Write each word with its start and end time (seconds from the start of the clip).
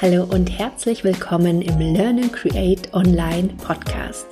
Hallo 0.00 0.22
und 0.22 0.46
herzlich 0.46 1.02
willkommen 1.02 1.60
im 1.60 1.80
Learn 1.80 2.20
and 2.20 2.32
Create 2.32 2.94
Online 2.94 3.48
Podcast. 3.56 4.28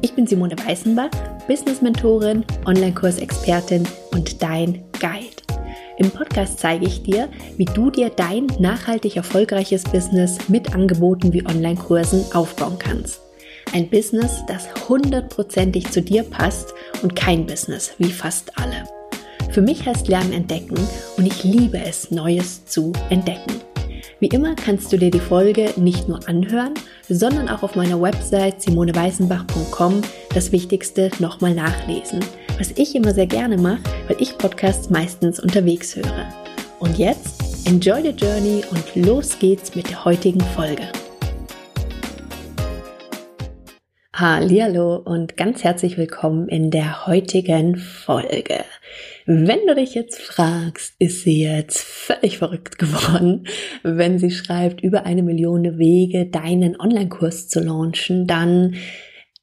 Ich 0.00 0.12
bin 0.14 0.26
Simone 0.26 0.56
Weißenbach, 0.58 1.10
Business 1.46 1.80
Mentorin, 1.80 2.44
Online-Kursexpertin 2.64 3.86
und 4.10 4.42
dein 4.42 4.82
Guide. 4.98 5.60
Im 5.98 6.10
Podcast 6.10 6.58
zeige 6.58 6.86
ich 6.86 7.04
dir, 7.04 7.28
wie 7.56 7.66
du 7.66 7.92
dir 7.92 8.10
dein 8.10 8.48
nachhaltig 8.58 9.14
erfolgreiches 9.14 9.84
Business 9.84 10.48
mit 10.48 10.74
Angeboten 10.74 11.32
wie 11.32 11.46
Online-Kursen 11.46 12.24
aufbauen 12.34 12.76
kannst. 12.76 13.20
Ein 13.72 13.88
Business, 13.88 14.42
das 14.48 14.88
hundertprozentig 14.88 15.88
zu 15.88 16.02
dir 16.02 16.24
passt 16.24 16.74
und 17.04 17.14
kein 17.14 17.46
Business 17.46 17.92
wie 17.98 18.10
fast 18.10 18.58
alle. 18.58 18.82
Für 19.52 19.62
mich 19.62 19.86
heißt 19.86 20.08
Lernen 20.08 20.32
entdecken 20.32 20.76
und 21.16 21.26
ich 21.26 21.44
liebe 21.44 21.78
es, 21.78 22.10
Neues 22.10 22.66
zu 22.66 22.92
entdecken. 23.08 23.54
Wie 24.18 24.28
immer 24.28 24.54
kannst 24.54 24.90
du 24.90 24.96
dir 24.96 25.10
die 25.10 25.20
Folge 25.20 25.74
nicht 25.76 26.08
nur 26.08 26.26
anhören, 26.26 26.72
sondern 27.06 27.50
auch 27.50 27.62
auf 27.62 27.76
meiner 27.76 28.00
Website 28.00 28.62
simoneweißenbach.com 28.62 30.00
das 30.32 30.52
Wichtigste 30.52 31.10
nochmal 31.18 31.52
nachlesen, 31.52 32.20
was 32.56 32.70
ich 32.76 32.94
immer 32.94 33.12
sehr 33.12 33.26
gerne 33.26 33.58
mache, 33.58 33.82
weil 34.08 34.16
ich 34.18 34.38
Podcasts 34.38 34.88
meistens 34.88 35.38
unterwegs 35.38 35.94
höre. 35.96 36.32
Und 36.78 36.96
jetzt 36.96 37.66
enjoy 37.66 38.00
the 38.00 38.08
journey 38.08 38.62
und 38.70 39.06
los 39.06 39.38
geht's 39.38 39.74
mit 39.74 39.90
der 39.90 40.06
heutigen 40.06 40.40
Folge. 40.40 40.84
Hallo 44.14 44.96
und 44.96 45.36
ganz 45.36 45.62
herzlich 45.62 45.98
willkommen 45.98 46.48
in 46.48 46.70
der 46.70 47.06
heutigen 47.06 47.76
Folge. 47.76 48.64
Wenn 49.26 49.66
du 49.66 49.74
dich 49.74 49.94
jetzt 49.94 50.22
fragst, 50.22 50.94
ist 51.00 51.22
sie 51.22 51.42
jetzt 51.42 51.80
völlig 51.80 52.38
verrückt 52.38 52.78
geworden, 52.78 53.48
wenn 53.82 54.20
sie 54.20 54.30
schreibt, 54.30 54.80
über 54.80 55.04
eine 55.04 55.24
Million 55.24 55.78
Wege 55.78 56.26
deinen 56.26 56.78
Online-Kurs 56.78 57.48
zu 57.48 57.58
launchen, 57.60 58.28
dann 58.28 58.76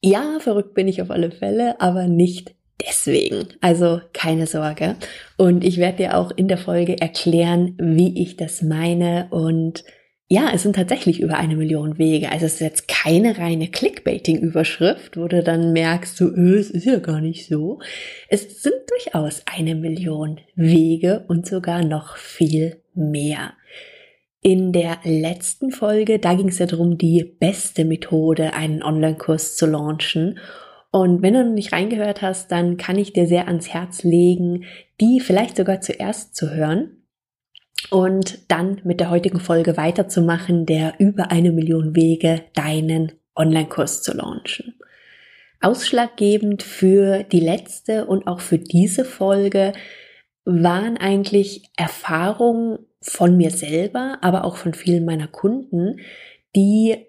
ja, 0.02 0.38
verrückt 0.39 0.73
bin 0.73 0.88
ich 0.88 1.02
auf 1.02 1.11
alle 1.11 1.31
Fälle, 1.31 1.80
aber 1.81 2.08
nicht 2.08 2.55
deswegen. 2.85 3.47
Also 3.59 3.99
keine 4.13 4.47
Sorge. 4.47 4.95
Und 5.38 5.63
ich 5.63 5.77
werde 5.77 5.97
dir 5.97 6.17
auch 6.17 6.31
in 6.31 6.47
der 6.47 6.58
Folge 6.58 6.99
erklären, 6.99 7.75
wie 7.77 8.21
ich 8.21 8.38
das 8.38 8.61
meine 8.61 9.27
und 9.31 9.83
ja, 10.29 10.49
es 10.53 10.63
sind 10.63 10.75
tatsächlich 10.75 11.19
über 11.19 11.38
eine 11.38 11.55
Million 11.55 11.97
Wege. 11.97 12.31
Also 12.31 12.45
es 12.45 12.53
ist 12.55 12.61
jetzt 12.61 12.88
keine 12.88 13.38
reine 13.38 13.67
Clickbaiting-Überschrift, 13.67 15.17
wo 15.17 15.27
du 15.27 15.43
dann 15.43 15.73
merkst, 15.73 16.17
so, 16.17 16.25
öh, 16.25 16.57
es 16.57 16.71
ist 16.71 16.85
ja 16.85 16.99
gar 16.99 17.21
nicht 17.21 17.47
so. 17.47 17.80
Es 18.30 18.63
sind 18.63 18.75
durchaus 18.88 19.43
eine 19.45 19.75
Million 19.75 20.39
Wege 20.55 21.25
und 21.27 21.45
sogar 21.45 21.83
noch 21.83 22.17
viel 22.17 22.77
mehr. 22.95 23.53
In 24.41 24.71
der 24.71 24.99
letzten 25.03 25.71
Folge, 25.71 26.19
da 26.19 26.33
ging 26.33 26.49
es 26.49 26.59
ja 26.59 26.65
darum, 26.65 26.97
die 26.97 27.23
beste 27.23 27.85
Methode, 27.85 28.53
einen 28.53 28.81
Online-Kurs 28.81 29.55
zu 29.55 29.65
launchen. 29.65 30.39
Und 30.91 31.21
wenn 31.21 31.33
du 31.33 31.45
noch 31.45 31.53
nicht 31.53 31.73
reingehört 31.73 32.21
hast, 32.21 32.52
dann 32.52 32.77
kann 32.77 32.97
ich 32.97 33.13
dir 33.13 33.27
sehr 33.27 33.47
ans 33.47 33.69
Herz 33.69 34.03
legen, 34.03 34.65
die 34.99 35.19
vielleicht 35.19 35.58
sogar 35.58 35.81
zuerst 35.81 36.35
zu 36.35 36.52
hören 36.52 37.02
und 37.89 38.39
dann 38.52 38.81
mit 38.83 38.99
der 38.99 39.09
heutigen 39.09 39.39
Folge 39.39 39.77
weiterzumachen, 39.77 40.66
der 40.66 40.95
über 40.99 41.31
eine 41.31 41.52
Million 41.52 41.95
Wege, 41.95 42.43
deinen 42.53 43.11
Online-Kurs 43.35 44.02
zu 44.02 44.15
launchen. 44.15 44.75
Ausschlaggebend 45.61 46.63
für 46.63 47.23
die 47.23 47.39
letzte 47.39 48.05
und 48.05 48.27
auch 48.27 48.41
für 48.41 48.57
diese 48.57 49.05
Folge 49.05 49.73
waren 50.45 50.97
eigentlich 50.97 51.69
Erfahrungen 51.77 52.80
von 53.02 53.38
mir 53.38 53.52
selber, 53.52 54.17
aber 54.21 54.43
auch 54.43 54.58
von 54.58 54.73
vielen 54.73 55.05
meiner 55.05 55.27
Kunden, 55.27 55.99
die 56.55 57.05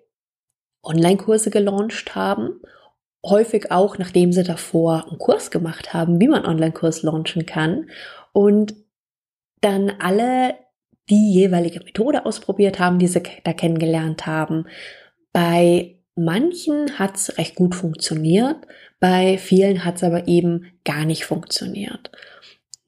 Online-Kurse 0.83 1.51
gelauncht 1.51 2.15
haben, 2.15 2.61
häufig 3.25 3.71
auch 3.71 3.99
nachdem 3.99 4.33
sie 4.33 4.45
davor 4.45 5.07
einen 5.09 5.19
Kurs 5.19 5.51
gemacht 5.51 5.95
haben, 5.95 6.21
wie 6.21 6.29
man 6.29 6.45
Online-Kurs 6.45 7.03
launchen 7.03 7.47
kann 7.47 7.89
und 8.33 8.75
dann 9.65 9.91
alle 9.99 10.57
die 11.11 11.33
jeweilige 11.33 11.81
Methode 11.81 12.27
ausprobiert 12.27 12.79
haben, 12.79 12.99
die 12.99 13.07
sie 13.07 13.23
da 13.45 13.53
kennengelernt 13.53 14.27
haben. 14.27 14.67
Bei 15.33 15.97
manchen 16.15 16.99
hat 16.99 17.17
es 17.17 17.39
recht 17.39 17.55
gut 17.55 17.75
funktioniert, 17.75 18.57
bei 19.01 19.39
vielen 19.39 19.85
hat 19.85 19.97
es 19.97 20.05
aber 20.05 20.29
eben 20.29 20.73
gar 20.85 21.05
nicht 21.05 21.25
funktioniert. 21.25 22.11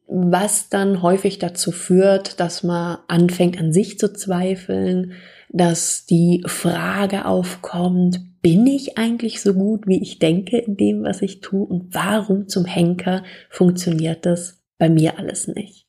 Was 0.06 0.68
dann 0.68 1.02
häufig 1.02 1.38
dazu 1.38 1.72
führt, 1.72 2.38
dass 2.38 2.62
man 2.62 2.98
anfängt 3.08 3.58
an 3.58 3.72
sich 3.72 3.98
zu 3.98 4.12
zweifeln, 4.12 5.14
dass 5.48 6.06
die 6.06 6.44
Frage 6.46 7.24
aufkommt, 7.24 8.20
bin 8.40 8.66
ich 8.66 8.96
eigentlich 8.96 9.42
so 9.42 9.54
gut, 9.54 9.88
wie 9.88 10.00
ich 10.00 10.20
denke 10.20 10.58
in 10.58 10.76
dem, 10.76 11.02
was 11.02 11.22
ich 11.22 11.40
tue 11.40 11.66
und 11.66 11.92
warum 11.92 12.46
zum 12.46 12.64
Henker 12.64 13.24
funktioniert 13.50 14.24
das 14.24 14.62
bei 14.78 14.88
mir 14.88 15.18
alles 15.18 15.48
nicht? 15.48 15.85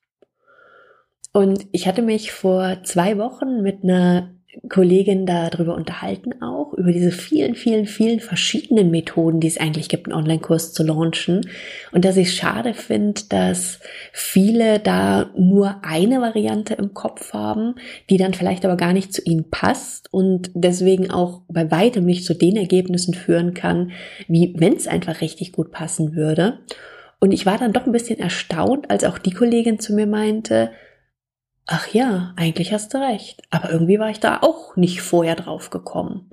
Und 1.38 1.68
ich 1.72 1.88
hatte 1.88 2.02
mich 2.02 2.32
vor 2.32 2.80
zwei 2.82 3.20
Wochen 3.20 3.62
mit 3.62 3.84
einer 3.84 4.32
Kollegin 4.70 5.28
darüber 5.28 5.76
unterhalten 5.76 6.42
auch, 6.42 6.74
über 6.74 6.92
diese 6.92 7.12
vielen, 7.12 7.54
vielen, 7.54 7.86
vielen 7.86 8.20
verschiedenen 8.20 8.90
Methoden, 8.90 9.40
die 9.40 9.48
es 9.48 9.60
eigentlich 9.60 9.88
gibt, 9.88 10.08
einen 10.08 10.20
Online-Kurs 10.20 10.74
zu 10.74 10.82
launchen. 10.82 11.48
Und 11.92 12.06
dass 12.06 12.18
ich 12.18 12.34
schade 12.34 12.74
finde, 12.74 13.22
dass 13.30 13.80
viele 14.14 14.80
da 14.80 15.30
nur 15.38 15.76
eine 15.84 16.22
Variante 16.22 16.74
im 16.74 16.96
Kopf 16.96 17.34
haben, 17.34 17.76
die 18.10 18.18
dann 18.18 18.34
vielleicht 18.34 18.66
aber 18.66 18.76
gar 18.76 18.94
nicht 18.94 19.14
zu 19.14 19.22
ihnen 19.22 19.52
passt 19.52 20.12
und 20.12 20.50
deswegen 20.56 21.12
auch 21.12 21.44
bei 21.50 21.70
weitem 21.70 22.04
nicht 22.04 22.26
zu 22.26 22.34
den 22.34 22.58
Ergebnissen 22.58 23.14
führen 23.14 23.54
kann, 23.54 23.92
wie 24.28 24.56
wenn 24.58 24.74
es 24.74 24.88
einfach 24.88 25.22
richtig 25.22 25.52
gut 25.52 25.72
passen 25.72 26.16
würde. 26.16 26.58
Und 27.20 27.32
ich 27.32 27.46
war 27.46 27.60
dann 27.60 27.74
doch 27.74 27.86
ein 27.86 27.92
bisschen 27.92 28.20
erstaunt, 28.20 28.90
als 28.90 29.04
auch 29.04 29.20
die 29.20 29.34
Kollegin 29.34 29.80
zu 29.80 29.94
mir 29.94 30.08
meinte, 30.08 30.72
ach 31.68 31.88
ja, 31.90 32.34
eigentlich 32.38 32.74
hast 32.74 32.94
du 32.94 32.98
recht. 32.98 33.44
Aber 33.50 33.72
irgendwie 33.72 34.00
war 34.00 34.10
ich 34.10 34.20
da 34.20 34.40
auch 34.42 34.76
nicht 34.76 35.02
vorher 35.02 35.36
drauf 35.36 35.70
gekommen. 35.70 36.32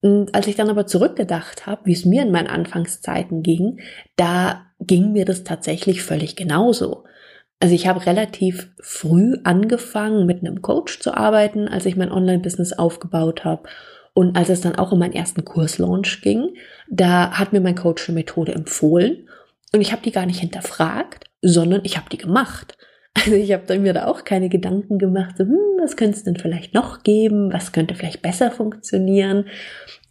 Und 0.00 0.34
als 0.34 0.46
ich 0.46 0.56
dann 0.56 0.68
aber 0.68 0.86
zurückgedacht 0.86 1.66
habe, 1.66 1.86
wie 1.86 1.92
es 1.92 2.04
mir 2.04 2.22
in 2.22 2.32
meinen 2.32 2.48
Anfangszeiten 2.48 3.42
ging, 3.42 3.80
da 4.16 4.66
ging 4.80 5.12
mir 5.12 5.24
das 5.24 5.44
tatsächlich 5.44 6.02
völlig 6.02 6.36
genauso. 6.36 7.04
Also 7.60 7.74
ich 7.74 7.86
habe 7.86 8.04
relativ 8.04 8.68
früh 8.80 9.38
angefangen, 9.44 10.26
mit 10.26 10.40
einem 10.40 10.60
Coach 10.60 11.00
zu 11.00 11.16
arbeiten, 11.16 11.68
als 11.68 11.86
ich 11.86 11.96
mein 11.96 12.12
Online-Business 12.12 12.74
aufgebaut 12.74 13.44
habe. 13.44 13.68
Und 14.12 14.36
als 14.36 14.48
es 14.48 14.60
dann 14.60 14.76
auch 14.76 14.92
um 14.92 14.98
meinen 14.98 15.14
ersten 15.14 15.44
Kurslaunch 15.44 16.20
ging, 16.20 16.54
da 16.88 17.30
hat 17.32 17.52
mir 17.52 17.60
mein 17.60 17.74
Coach 17.74 18.08
eine 18.08 18.18
Methode 18.18 18.52
empfohlen. 18.52 19.28
Und 19.72 19.80
ich 19.80 19.92
habe 19.92 20.02
die 20.02 20.12
gar 20.12 20.26
nicht 20.26 20.40
hinterfragt, 20.40 21.24
sondern 21.40 21.80
ich 21.84 21.96
habe 21.96 22.10
die 22.10 22.18
gemacht. 22.18 22.76
Also 23.14 23.32
ich 23.32 23.52
habe 23.52 23.78
mir 23.78 23.92
da 23.92 24.06
auch 24.06 24.24
keine 24.24 24.48
Gedanken 24.48 24.98
gemacht, 24.98 25.36
so, 25.38 25.44
hm, 25.44 25.78
was 25.80 25.96
könnte 25.96 26.16
es 26.16 26.24
denn 26.24 26.36
vielleicht 26.36 26.74
noch 26.74 27.02
geben, 27.02 27.52
was 27.52 27.72
könnte 27.72 27.94
vielleicht 27.94 28.22
besser 28.22 28.50
funktionieren. 28.50 29.46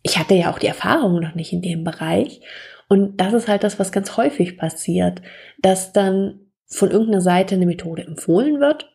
Ich 0.02 0.18
hatte 0.18 0.36
ja 0.36 0.52
auch 0.52 0.60
die 0.60 0.68
Erfahrung 0.68 1.20
noch 1.20 1.36
nicht 1.36 1.54
in 1.54 1.62
dem 1.62 1.84
Bereich. 1.84 2.42
Und 2.88 3.18
das 3.20 3.34
ist 3.34 3.48
halt 3.48 3.64
das, 3.64 3.80
was 3.80 3.92
ganz 3.92 4.18
häufig 4.18 4.58
passiert, 4.58 5.22
dass 5.62 5.94
dann 5.94 6.52
von 6.68 6.92
irgendeiner 6.92 7.22
Seite 7.22 7.56
eine 7.56 7.66
Methode 7.66 8.04
empfohlen 8.04 8.60
wird 8.60 8.90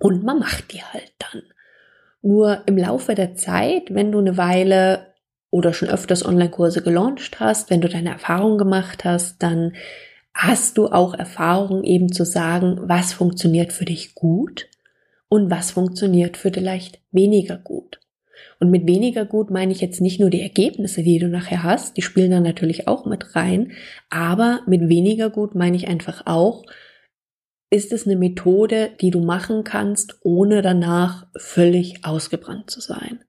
und 0.00 0.24
man 0.24 0.38
macht 0.38 0.72
die 0.72 0.82
halt 0.82 1.12
dann. 1.18 1.42
Nur 2.22 2.62
im 2.66 2.76
Laufe 2.76 3.14
der 3.14 3.34
Zeit, 3.34 3.94
wenn 3.94 4.12
du 4.12 4.18
eine 4.18 4.36
Weile 4.36 5.14
oder 5.50 5.72
schon 5.72 5.88
öfters 5.88 6.24
Online-Kurse 6.24 6.82
gelauncht 6.82 7.40
hast, 7.40 7.70
wenn 7.70 7.80
du 7.80 7.88
deine 7.88 8.10
Erfahrung 8.10 8.58
gemacht 8.58 9.04
hast, 9.04 9.42
dann 9.42 9.74
hast 10.36 10.76
du 10.76 10.88
auch 10.88 11.14
Erfahrung 11.14 11.82
eben 11.82 12.12
zu 12.12 12.26
sagen, 12.26 12.78
was 12.82 13.14
funktioniert 13.14 13.72
für 13.72 13.86
dich 13.86 14.14
gut 14.14 14.68
und 15.28 15.50
was 15.50 15.70
funktioniert 15.70 16.36
für 16.36 16.52
vielleicht 16.52 17.00
weniger 17.10 17.56
gut. 17.56 18.00
Und 18.60 18.70
mit 18.70 18.86
weniger 18.86 19.24
gut 19.24 19.50
meine 19.50 19.72
ich 19.72 19.80
jetzt 19.80 20.02
nicht 20.02 20.20
nur 20.20 20.28
die 20.28 20.42
Ergebnisse, 20.42 21.02
die 21.02 21.18
du 21.18 21.28
nachher 21.28 21.62
hast, 21.62 21.96
die 21.96 22.02
spielen 22.02 22.30
dann 22.30 22.42
natürlich 22.42 22.86
auch 22.86 23.06
mit 23.06 23.34
rein, 23.34 23.72
aber 24.10 24.60
mit 24.66 24.90
weniger 24.90 25.30
gut 25.30 25.54
meine 25.54 25.76
ich 25.76 25.88
einfach 25.88 26.26
auch, 26.26 26.64
ist 27.70 27.92
es 27.92 28.06
eine 28.06 28.16
Methode, 28.16 28.90
die 29.00 29.10
du 29.10 29.20
machen 29.20 29.64
kannst, 29.64 30.18
ohne 30.20 30.60
danach 30.60 31.26
völlig 31.36 32.04
ausgebrannt 32.04 32.70
zu 32.70 32.80
sein. 32.80 33.20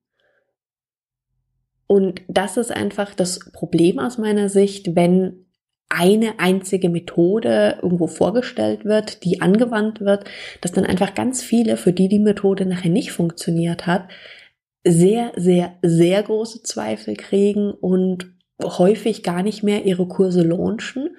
Und 1.87 2.21
das 2.27 2.57
ist 2.57 2.71
einfach 2.71 3.15
das 3.15 3.39
Problem 3.53 3.97
aus 3.97 4.17
meiner 4.17 4.49
Sicht, 4.49 4.93
wenn 4.97 5.46
eine 5.89 6.39
einzige 6.39 6.89
Methode 6.89 7.79
irgendwo 7.81 8.07
vorgestellt 8.07 8.83
wird, 8.83 9.23
die 9.23 9.41
angewandt 9.41 10.01
wird, 10.01 10.25
dass 10.61 10.73
dann 10.73 10.85
einfach 10.85 11.13
ganz 11.13 11.41
viele, 11.41 11.77
für 11.77 11.93
die 11.93 12.09
die 12.09 12.19
Methode 12.19 12.65
nachher 12.65 12.91
nicht 12.91 13.11
funktioniert 13.11 13.87
hat, 13.87 14.09
sehr, 14.83 15.31
sehr, 15.35 15.75
sehr 15.81 16.23
große 16.23 16.63
Zweifel 16.63 17.15
kriegen 17.15 17.71
und 17.71 18.31
häufig 18.61 19.23
gar 19.23 19.43
nicht 19.43 19.63
mehr 19.63 19.85
ihre 19.85 20.07
Kurse 20.07 20.41
launchen, 20.41 21.15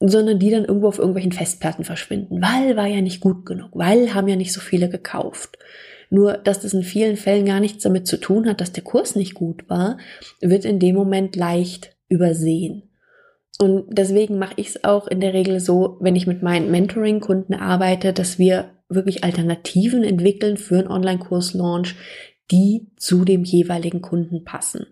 sondern 0.00 0.38
die 0.38 0.50
dann 0.50 0.64
irgendwo 0.64 0.88
auf 0.88 0.98
irgendwelchen 0.98 1.32
Festplatten 1.32 1.84
verschwinden, 1.84 2.42
weil 2.42 2.76
war 2.76 2.86
ja 2.86 3.00
nicht 3.00 3.20
gut 3.20 3.46
genug, 3.46 3.70
weil 3.72 4.14
haben 4.14 4.28
ja 4.28 4.36
nicht 4.36 4.52
so 4.52 4.60
viele 4.60 4.88
gekauft. 4.88 5.58
Nur, 6.10 6.34
dass 6.34 6.60
das 6.60 6.74
in 6.74 6.82
vielen 6.84 7.16
Fällen 7.16 7.46
gar 7.46 7.60
nichts 7.60 7.82
damit 7.82 8.06
zu 8.06 8.18
tun 8.18 8.48
hat, 8.48 8.60
dass 8.60 8.72
der 8.72 8.84
Kurs 8.84 9.16
nicht 9.16 9.34
gut 9.34 9.68
war, 9.68 9.98
wird 10.40 10.64
in 10.64 10.78
dem 10.78 10.94
Moment 10.94 11.34
leicht 11.34 11.96
übersehen. 12.08 12.84
Und 13.58 13.86
deswegen 13.88 14.38
mache 14.38 14.54
ich 14.56 14.68
es 14.68 14.84
auch 14.84 15.06
in 15.06 15.20
der 15.20 15.32
Regel 15.32 15.60
so, 15.60 15.96
wenn 16.00 16.16
ich 16.16 16.26
mit 16.26 16.42
meinen 16.42 16.70
Mentoring-Kunden 16.70 17.54
arbeite, 17.54 18.12
dass 18.12 18.38
wir 18.38 18.70
wirklich 18.88 19.24
Alternativen 19.24 20.04
entwickeln 20.04 20.56
für 20.56 20.78
einen 20.78 20.88
Online-Kurs-Launch, 20.88 21.96
die 22.50 22.88
zu 22.96 23.24
dem 23.24 23.44
jeweiligen 23.44 24.02
Kunden 24.02 24.44
passen. 24.44 24.86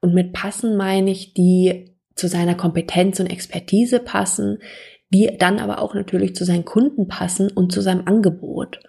Und 0.00 0.14
mit 0.14 0.32
passen 0.32 0.76
meine 0.76 1.10
ich, 1.10 1.34
die 1.34 1.96
zu 2.14 2.28
seiner 2.28 2.54
Kompetenz 2.54 3.20
und 3.20 3.26
Expertise 3.26 3.98
passen, 3.98 4.58
die 5.12 5.36
dann 5.38 5.58
aber 5.58 5.80
auch 5.80 5.94
natürlich 5.94 6.34
zu 6.34 6.44
seinen 6.44 6.64
Kunden 6.64 7.08
passen 7.08 7.50
und 7.50 7.72
zu 7.72 7.80
seinem 7.80 8.06
Angebot. 8.06 8.80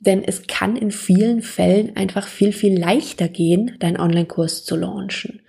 Denn 0.00 0.22
es 0.22 0.46
kann 0.46 0.76
in 0.76 0.92
vielen 0.92 1.42
Fällen 1.42 1.96
einfach 1.96 2.28
viel, 2.28 2.52
viel 2.52 2.78
leichter 2.78 3.28
gehen, 3.28 3.76
deinen 3.80 3.98
Online-Kurs 3.98 4.64
zu 4.64 4.76
launchen. 4.76 5.40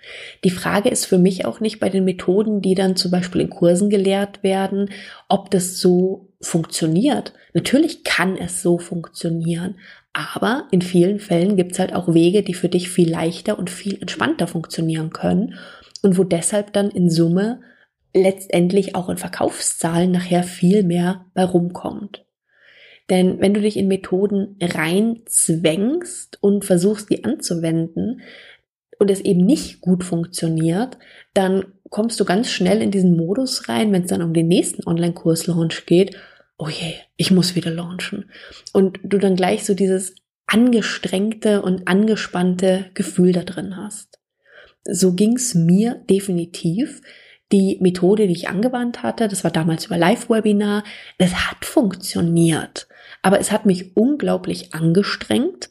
Die 0.42 0.50
Frage 0.50 0.88
ist 0.88 1.06
für 1.06 1.18
mich 1.18 1.44
auch 1.44 1.60
nicht 1.60 1.78
bei 1.78 1.88
den 1.88 2.04
Methoden, 2.04 2.60
die 2.60 2.74
dann 2.74 2.96
zum 2.96 3.12
Beispiel 3.12 3.42
in 3.42 3.50
Kursen 3.50 3.90
gelehrt 3.90 4.42
werden, 4.42 4.90
ob 5.28 5.52
das 5.52 5.78
so 5.78 6.30
funktioniert. 6.40 7.32
Natürlich 7.54 8.02
kann 8.02 8.36
es 8.36 8.60
so 8.60 8.78
funktionieren, 8.78 9.76
aber 10.12 10.66
in 10.72 10.82
vielen 10.82 11.20
Fällen 11.20 11.56
gibt 11.56 11.72
es 11.72 11.78
halt 11.78 11.94
auch 11.94 12.12
Wege, 12.12 12.42
die 12.42 12.54
für 12.54 12.68
dich 12.68 12.90
viel 12.90 13.08
leichter 13.08 13.56
und 13.56 13.70
viel 13.70 14.00
entspannter 14.00 14.48
funktionieren 14.48 15.10
können 15.10 15.54
und 16.02 16.18
wo 16.18 16.24
deshalb 16.24 16.72
dann 16.72 16.90
in 16.90 17.08
Summe 17.08 17.60
letztendlich 18.12 18.96
auch 18.96 19.08
in 19.08 19.18
Verkaufszahlen 19.18 20.10
nachher 20.10 20.42
viel 20.42 20.82
mehr 20.82 21.26
bei 21.34 21.44
rumkommt. 21.44 22.24
Denn 23.10 23.40
wenn 23.40 23.52
du 23.52 23.60
dich 23.60 23.76
in 23.76 23.88
Methoden 23.88 24.56
reinzwängst 24.62 26.38
und 26.40 26.64
versuchst, 26.64 27.10
die 27.10 27.24
anzuwenden 27.24 28.22
und 28.98 29.10
es 29.10 29.20
eben 29.20 29.44
nicht 29.44 29.80
gut 29.80 30.04
funktioniert, 30.04 30.96
dann 31.34 31.74
kommst 31.90 32.20
du 32.20 32.24
ganz 32.24 32.50
schnell 32.50 32.80
in 32.80 32.92
diesen 32.92 33.16
Modus 33.16 33.68
rein, 33.68 33.92
wenn 33.92 34.02
es 34.02 34.10
dann 34.10 34.22
um 34.22 34.32
den 34.32 34.46
nächsten 34.46 34.86
Online-Kurs-Launch 34.86 35.86
geht. 35.86 36.16
Oh 36.56 36.68
je, 36.68 36.94
ich 37.16 37.32
muss 37.32 37.56
wieder 37.56 37.72
launchen. 37.72 38.30
Und 38.72 39.00
du 39.02 39.18
dann 39.18 39.34
gleich 39.34 39.64
so 39.64 39.74
dieses 39.74 40.14
angestrengte 40.46 41.62
und 41.62 41.88
angespannte 41.88 42.90
Gefühl 42.94 43.32
da 43.32 43.42
drin 43.42 43.76
hast. 43.76 44.20
So 44.84 45.14
ging's 45.14 45.54
mir 45.54 45.96
definitiv. 46.08 47.02
Die 47.52 47.78
Methode, 47.80 48.28
die 48.28 48.32
ich 48.34 48.48
angewandt 48.48 49.02
hatte, 49.02 49.26
das 49.26 49.42
war 49.42 49.50
damals 49.50 49.86
über 49.86 49.98
Live-Webinar, 49.98 50.84
es 51.18 51.34
hat 51.34 51.64
funktioniert. 51.64 52.86
Aber 53.22 53.40
es 53.40 53.52
hat 53.52 53.66
mich 53.66 53.96
unglaublich 53.96 54.74
angestrengt, 54.74 55.70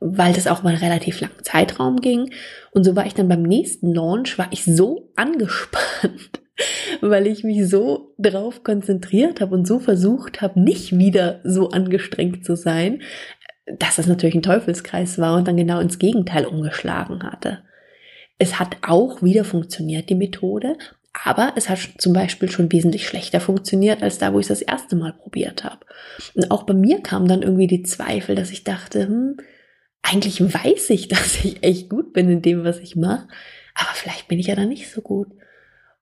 weil 0.00 0.32
das 0.32 0.46
auch 0.46 0.62
mal 0.62 0.70
einen 0.70 0.82
relativ 0.82 1.20
langen 1.20 1.42
Zeitraum 1.42 2.00
ging. 2.00 2.32
Und 2.72 2.84
so 2.84 2.96
war 2.96 3.06
ich 3.06 3.14
dann 3.14 3.28
beim 3.28 3.42
nächsten 3.42 3.94
Launch, 3.94 4.38
war 4.38 4.48
ich 4.50 4.64
so 4.64 5.10
angespannt, 5.16 6.42
weil 7.00 7.26
ich 7.26 7.44
mich 7.44 7.68
so 7.68 8.14
drauf 8.18 8.62
konzentriert 8.62 9.40
habe 9.40 9.54
und 9.54 9.66
so 9.66 9.78
versucht 9.78 10.42
habe, 10.42 10.60
nicht 10.60 10.96
wieder 10.96 11.40
so 11.44 11.70
angestrengt 11.70 12.44
zu 12.44 12.56
sein, 12.56 13.02
dass 13.66 13.98
es 13.98 14.06
natürlich 14.06 14.34
ein 14.36 14.42
Teufelskreis 14.42 15.18
war 15.18 15.36
und 15.36 15.48
dann 15.48 15.56
genau 15.56 15.80
ins 15.80 15.98
Gegenteil 15.98 16.46
umgeschlagen 16.46 17.24
hatte. 17.24 17.62
Es 18.38 18.60
hat 18.60 18.76
auch 18.82 19.22
wieder 19.22 19.44
funktioniert, 19.44 20.08
die 20.10 20.14
Methode, 20.14 20.76
aber 21.24 21.52
es 21.56 21.68
hat 21.68 21.78
zum 21.98 22.12
Beispiel 22.12 22.50
schon 22.50 22.70
wesentlich 22.72 23.06
schlechter 23.06 23.40
funktioniert 23.40 24.02
als 24.02 24.18
da, 24.18 24.32
wo 24.32 24.38
ich 24.38 24.44
es 24.44 24.60
das 24.60 24.62
erste 24.62 24.96
Mal 24.96 25.12
probiert 25.12 25.64
habe. 25.64 25.86
Und 26.34 26.50
auch 26.50 26.64
bei 26.64 26.74
mir 26.74 27.00
kamen 27.02 27.28
dann 27.28 27.42
irgendwie 27.42 27.66
die 27.66 27.82
Zweifel, 27.82 28.34
dass 28.34 28.50
ich 28.50 28.64
dachte, 28.64 29.06
hm, 29.06 29.36
eigentlich 30.02 30.40
weiß 30.42 30.90
ich, 30.90 31.08
dass 31.08 31.44
ich 31.44 31.62
echt 31.62 31.88
gut 31.88 32.12
bin 32.12 32.28
in 32.28 32.42
dem, 32.42 32.64
was 32.64 32.78
ich 32.78 32.96
mache, 32.96 33.28
aber 33.74 33.90
vielleicht 33.94 34.28
bin 34.28 34.38
ich 34.38 34.46
ja 34.46 34.54
dann 34.54 34.68
nicht 34.68 34.90
so 34.90 35.00
gut. 35.00 35.28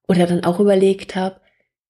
Oder 0.06 0.26
dann 0.26 0.44
auch 0.44 0.60
überlegt 0.60 1.16
habe, 1.16 1.40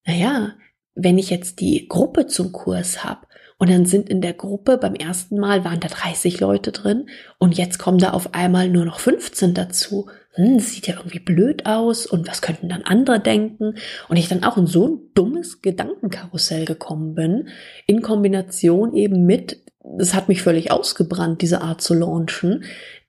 naja, 0.07 0.55
wenn 0.95 1.19
ich 1.19 1.31
jetzt 1.31 1.61
die 1.61 1.89
Gruppe 1.89 2.27
zum 2.27 2.53
Kurs 2.53 3.03
habe 3.05 3.27
und 3.59 3.71
dann 3.71 3.85
sind 3.85 4.09
in 4.09 4.21
der 4.21 4.35
Gruppe 4.35 4.79
beim 4.79 4.95
ersten 4.95 5.39
Mal 5.39 5.65
waren 5.65 5.81
da 5.81 5.89
30 5.89 6.41
Leute 6.41 6.73
drin 6.73 7.09
und 7.39 7.57
jetzt 7.57 7.79
kommen 7.79 7.99
da 7.99 8.11
auf 8.11 8.35
einmal 8.35 8.69
nur 8.69 8.85
noch 8.85 9.01
15 9.01 9.55
dazu 9.55 10.09
hm, 10.35 10.59
das 10.59 10.73
sieht 10.73 10.87
ja 10.87 10.97
irgendwie 10.97 11.21
blöd 11.21 11.67
aus 11.67 12.07
und 12.07 12.29
was 12.29 12.43
könnten 12.43 12.69
dann 12.69 12.83
andere 12.83 13.21
denken? 13.21 13.77
Und 14.09 14.17
ich 14.17 14.29
dann 14.29 14.45
auch 14.45 14.57
in 14.57 14.67
so 14.67 14.89
ein 14.89 15.01
dummes 15.15 15.63
Gedankenkarussell 15.63 16.65
gekommen 16.65 17.15
bin, 17.15 17.49
in 17.87 18.03
Kombination 18.03 18.95
eben 18.95 19.27
mit, 19.27 19.63
das 19.83 20.15
hat 20.15 20.29
mich 20.29 20.43
völlig 20.43 20.71
ausgebrannt, 20.73 21.43
diese 21.43 21.61
Art 21.61 21.81
zu 21.81 21.95
launchen, 21.95 22.65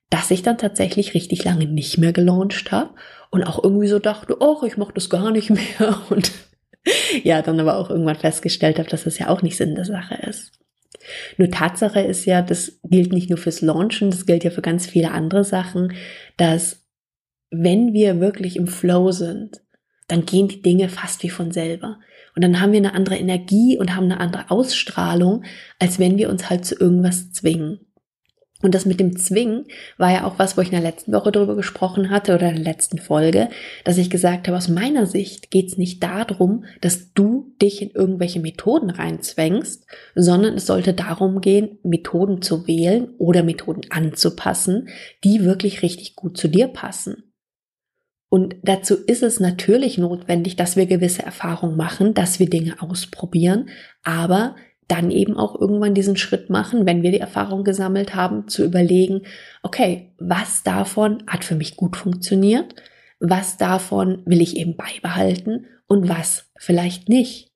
dass 0.10 0.30
ich 0.30 0.44
dann 0.44 0.57
tatsächlich 0.57 1.13
richtig 1.13 1.44
lange 1.44 1.66
nicht 1.66 1.98
mehr 1.98 2.13
gelauncht 2.13 2.72
habe 2.72 2.92
und 3.31 3.44
auch 3.44 3.63
irgendwie 3.63 3.88
so 3.88 3.98
dachte, 4.00 4.38
oh, 4.39 4.63
ich 4.66 4.77
mach 4.77 4.92
das 4.92 5.10
gar 5.10 5.31
nicht 5.31 5.50
mehr 5.50 6.01
und 6.10 6.31
ja, 7.24 7.42
dann 7.42 7.60
aber 7.60 7.77
auch 7.77 7.89
irgendwann 7.89 8.18
festgestellt 8.18 8.77
habe, 8.77 8.89
dass 8.89 9.06
das 9.06 9.18
ja 9.18 9.30
auch 9.30 9.42
nicht 9.42 9.57
Sinn 9.57 9.74
der 9.74 9.86
Sache 9.86 10.16
ist. 10.30 10.51
Nur 11.38 11.50
Tatsache 11.50 12.01
ist 12.01 12.25
ja, 12.25 12.42
das 12.42 12.80
gilt 12.83 13.12
nicht 13.12 13.30
nur 13.30 13.38
fürs 13.38 13.62
Launchen, 13.62 14.12
das 14.12 14.25
gilt 14.25 14.44
ja 14.44 14.51
für 14.51 14.62
ganz 14.62 14.86
viele 14.86 15.12
andere 15.12 15.44
Sachen, 15.44 15.94
dass 16.38 16.85
wenn 17.52 17.94
wir 17.94 18.20
wirklich 18.20 18.56
im 18.56 18.68
Flow 18.68 19.12
sind, 19.12 19.62
dann 20.08 20.26
gehen 20.26 20.48
die 20.48 20.62
Dinge 20.62 20.90
fast 20.90 21.24
wie 21.24 21.30
von 21.30 21.52
selber. 21.52 22.00
Und 22.36 22.44
dann 22.44 22.60
haben 22.60 22.74
wir 22.74 22.80
eine 22.80 22.94
andere 22.94 23.18
Energie 23.18 23.78
und 23.78 23.96
haben 23.96 24.06
eine 24.06 24.20
andere 24.20 24.52
Ausstrahlung, 24.52 25.44
als 25.80 26.00
wenn 26.00 26.18
wir 26.18 26.30
uns 26.30 26.50
halt 26.50 26.66
zu 26.66 26.76
irgendwas 26.76 27.32
zwingen. 27.32 27.80
Und 28.62 28.74
das 28.74 28.86
mit 28.86 29.00
dem 29.00 29.18
Zwingen 29.18 29.66
war 29.98 30.12
ja 30.12 30.26
auch 30.26 30.40
was, 30.40 30.58
wo 30.58 30.62
ich 30.62 30.70
in 30.70 30.74
der 30.74 30.82
letzten 30.82 31.12
Woche 31.12 31.32
darüber 31.32 31.56
gesprochen 31.56 32.10
hatte 32.10 32.34
oder 32.34 32.50
in 32.50 32.56
der 32.56 32.64
letzten 32.64 32.98
Folge, 32.98 33.50
dass 33.84 33.98
ich 33.98 34.10
gesagt 34.10 34.48
habe, 34.48 34.58
aus 34.58 34.70
meiner 34.70 35.06
Sicht 35.06 35.52
geht 35.52 35.68
es 35.68 35.78
nicht 35.78 36.02
darum, 36.02 36.64
dass 36.82 37.14
du 37.14 37.54
dich 37.62 37.82
in 37.82 37.92
irgendwelche 37.92 38.40
Methoden 38.40 38.90
reinzwängst, 38.90 39.86
sondern 40.16 40.56
es 40.56 40.66
sollte 40.66 40.94
darum 40.94 41.42
gehen, 41.42 41.80
Methoden 41.84 42.42
zu 42.42 42.66
wählen 42.66 43.10
oder 43.18 43.44
Methoden 43.44 43.82
anzupassen, 43.92 44.88
die 45.24 45.44
wirklich 45.44 45.82
richtig 45.82 46.16
gut 46.16 46.38
zu 46.38 46.48
dir 46.48 46.68
passen. 46.70 47.25
Und 48.36 48.58
dazu 48.64 48.96
ist 48.96 49.24
es 49.24 49.40
natürlich 49.40 49.98
notwendig, 49.98 50.58
dass 50.58 50.76
wir 50.76 50.88
gewisse 50.88 51.24
Erfahrungen 51.24 51.78
machen, 51.78 52.14
dass 52.14 52.38
wir 52.38 52.50
Dinge 52.50 52.82
ausprobieren, 52.82 53.70
aber 54.04 54.58
dann 54.89 55.10
eben 55.10 55.38
auch 55.38 55.58
irgendwann 55.58 55.94
diesen 55.94 56.18
Schritt 56.18 56.50
machen, 56.50 56.86
wenn 56.86 57.01
wir 57.01 57.12
die 57.12 57.22
Erfahrung 57.22 57.63
gesammelt 57.63 58.13
haben, 58.13 58.50
zu 58.50 58.65
überlegen, 58.65 59.22
okay, 59.63 60.12
was 60.18 60.63
davon 60.63 61.24
hat 61.27 61.46
für 61.46 61.56
mich 61.56 61.77
gut 61.77 61.96
funktioniert, 61.96 62.75
was 63.22 63.56
davon 63.56 64.22
will 64.25 64.42
ich 64.42 64.58
eben 64.58 64.75
beibehalten 64.75 65.68
und 65.88 66.10
was 66.10 66.51
vielleicht 66.58 67.08
nicht. 67.08 67.54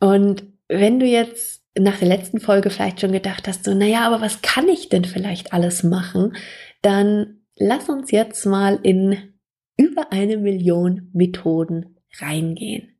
Und 0.00 0.44
wenn 0.66 0.98
du 0.98 1.04
jetzt 1.04 1.62
nach 1.78 1.98
der 1.98 2.08
letzten 2.08 2.40
Folge 2.40 2.70
vielleicht 2.70 3.02
schon 3.02 3.12
gedacht 3.12 3.46
hast, 3.46 3.64
so, 3.64 3.74
naja, 3.74 4.06
aber 4.06 4.22
was 4.22 4.40
kann 4.40 4.66
ich 4.70 4.88
denn 4.88 5.04
vielleicht 5.04 5.52
alles 5.52 5.82
machen, 5.82 6.36
dann 6.80 7.42
lass 7.58 7.90
uns 7.90 8.10
jetzt 8.12 8.46
mal 8.46 8.78
in 8.82 9.31
über 9.76 10.12
eine 10.12 10.36
Million 10.36 11.10
Methoden 11.12 11.96
reingehen. 12.20 12.96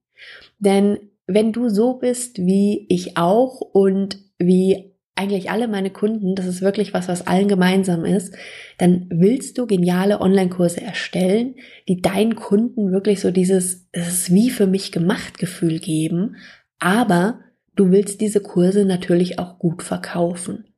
Denn 0.58 0.98
wenn 1.26 1.52
du 1.52 1.68
so 1.68 1.94
bist 1.94 2.38
wie 2.38 2.86
ich 2.88 3.16
auch 3.16 3.60
und 3.60 4.18
wie 4.38 4.92
eigentlich 5.14 5.50
alle 5.50 5.68
meine 5.68 5.90
Kunden, 5.90 6.34
das 6.34 6.46
ist 6.46 6.62
wirklich 6.62 6.94
was, 6.94 7.06
was 7.08 7.26
allen 7.26 7.48
gemeinsam 7.48 8.04
ist, 8.04 8.34
dann 8.78 9.06
willst 9.10 9.58
du 9.58 9.66
geniale 9.66 10.20
Online-Kurse 10.20 10.80
erstellen, 10.80 11.56
die 11.86 12.00
deinen 12.00 12.34
Kunden 12.34 12.92
wirklich 12.92 13.20
so 13.20 13.30
dieses, 13.30 13.88
es 13.92 14.08
ist 14.08 14.34
wie 14.34 14.50
für 14.50 14.66
mich 14.66 14.90
gemacht 14.90 15.38
Gefühl 15.38 15.78
geben, 15.80 16.36
aber 16.78 17.40
du 17.76 17.90
willst 17.90 18.20
diese 18.20 18.40
Kurse 18.40 18.84
natürlich 18.84 19.38
auch 19.38 19.58
gut 19.58 19.82
verkaufen. 19.82 20.71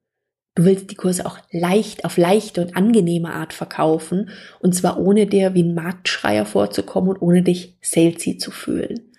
Du 0.55 0.65
willst 0.65 0.91
die 0.91 0.95
Kurse 0.95 1.27
auch 1.27 1.39
leicht, 1.51 2.05
auf 2.05 2.17
leichte 2.17 2.61
und 2.61 2.77
angenehme 2.77 3.33
Art 3.33 3.53
verkaufen 3.53 4.31
und 4.61 4.75
zwar 4.75 5.01
ohne 5.01 5.27
dir 5.27 5.55
wie 5.55 5.65
ein 5.65 5.75
Marktschreier 5.75 6.47
vorzukommen 6.47 7.11
und 7.11 7.23
ohne 7.23 7.43
dich 7.43 7.77
salesy 7.83 8.39
zu 8.39 8.53
fühlen. 8.53 9.11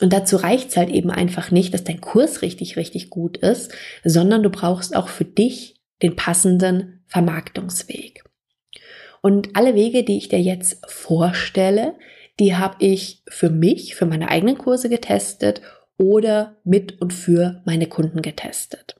Und 0.00 0.12
dazu 0.12 0.36
reicht's 0.36 0.76
halt 0.76 0.90
eben 0.90 1.10
einfach 1.10 1.50
nicht, 1.50 1.74
dass 1.74 1.84
dein 1.84 2.00
Kurs 2.00 2.42
richtig, 2.42 2.76
richtig 2.76 3.10
gut 3.10 3.36
ist, 3.38 3.72
sondern 4.04 4.42
du 4.42 4.50
brauchst 4.50 4.94
auch 4.94 5.08
für 5.08 5.24
dich 5.24 5.76
den 6.02 6.16
passenden 6.16 7.04
Vermarktungsweg. 7.06 8.24
Und 9.20 9.56
alle 9.56 9.74
Wege, 9.74 10.04
die 10.04 10.18
ich 10.18 10.28
dir 10.28 10.40
jetzt 10.40 10.78
vorstelle, 10.86 11.94
die 12.38 12.56
habe 12.56 12.76
ich 12.80 13.22
für 13.28 13.50
mich, 13.50 13.94
für 13.94 14.06
meine 14.06 14.28
eigenen 14.28 14.58
Kurse 14.58 14.88
getestet 14.88 15.62
oder 15.96 16.56
mit 16.64 17.00
und 17.00 17.12
für 17.12 17.62
meine 17.64 17.86
Kunden 17.86 18.22
getestet. 18.22 18.96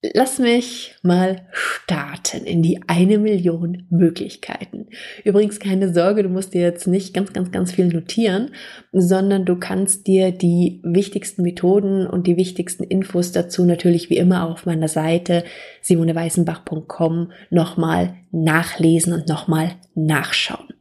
Lass 0.00 0.38
mich 0.38 0.94
mal 1.02 1.48
starten 1.50 2.44
in 2.44 2.62
die 2.62 2.80
eine 2.86 3.18
Million 3.18 3.84
Möglichkeiten. 3.90 4.86
Übrigens 5.24 5.58
keine 5.58 5.92
Sorge, 5.92 6.22
du 6.22 6.28
musst 6.28 6.54
dir 6.54 6.60
jetzt 6.60 6.86
nicht 6.86 7.14
ganz, 7.14 7.32
ganz, 7.32 7.50
ganz 7.50 7.72
viel 7.72 7.88
notieren, 7.88 8.52
sondern 8.92 9.44
du 9.44 9.56
kannst 9.56 10.06
dir 10.06 10.30
die 10.30 10.80
wichtigsten 10.84 11.42
Methoden 11.42 12.06
und 12.06 12.28
die 12.28 12.36
wichtigsten 12.36 12.84
Infos 12.84 13.32
dazu 13.32 13.64
natürlich 13.64 14.08
wie 14.08 14.18
immer 14.18 14.48
auf 14.48 14.66
meiner 14.66 14.86
Seite 14.86 15.42
simoneweißenbach.com 15.82 17.32
nochmal 17.50 18.14
nachlesen 18.30 19.12
und 19.12 19.26
nochmal 19.26 19.72
nachschauen. 19.96 20.74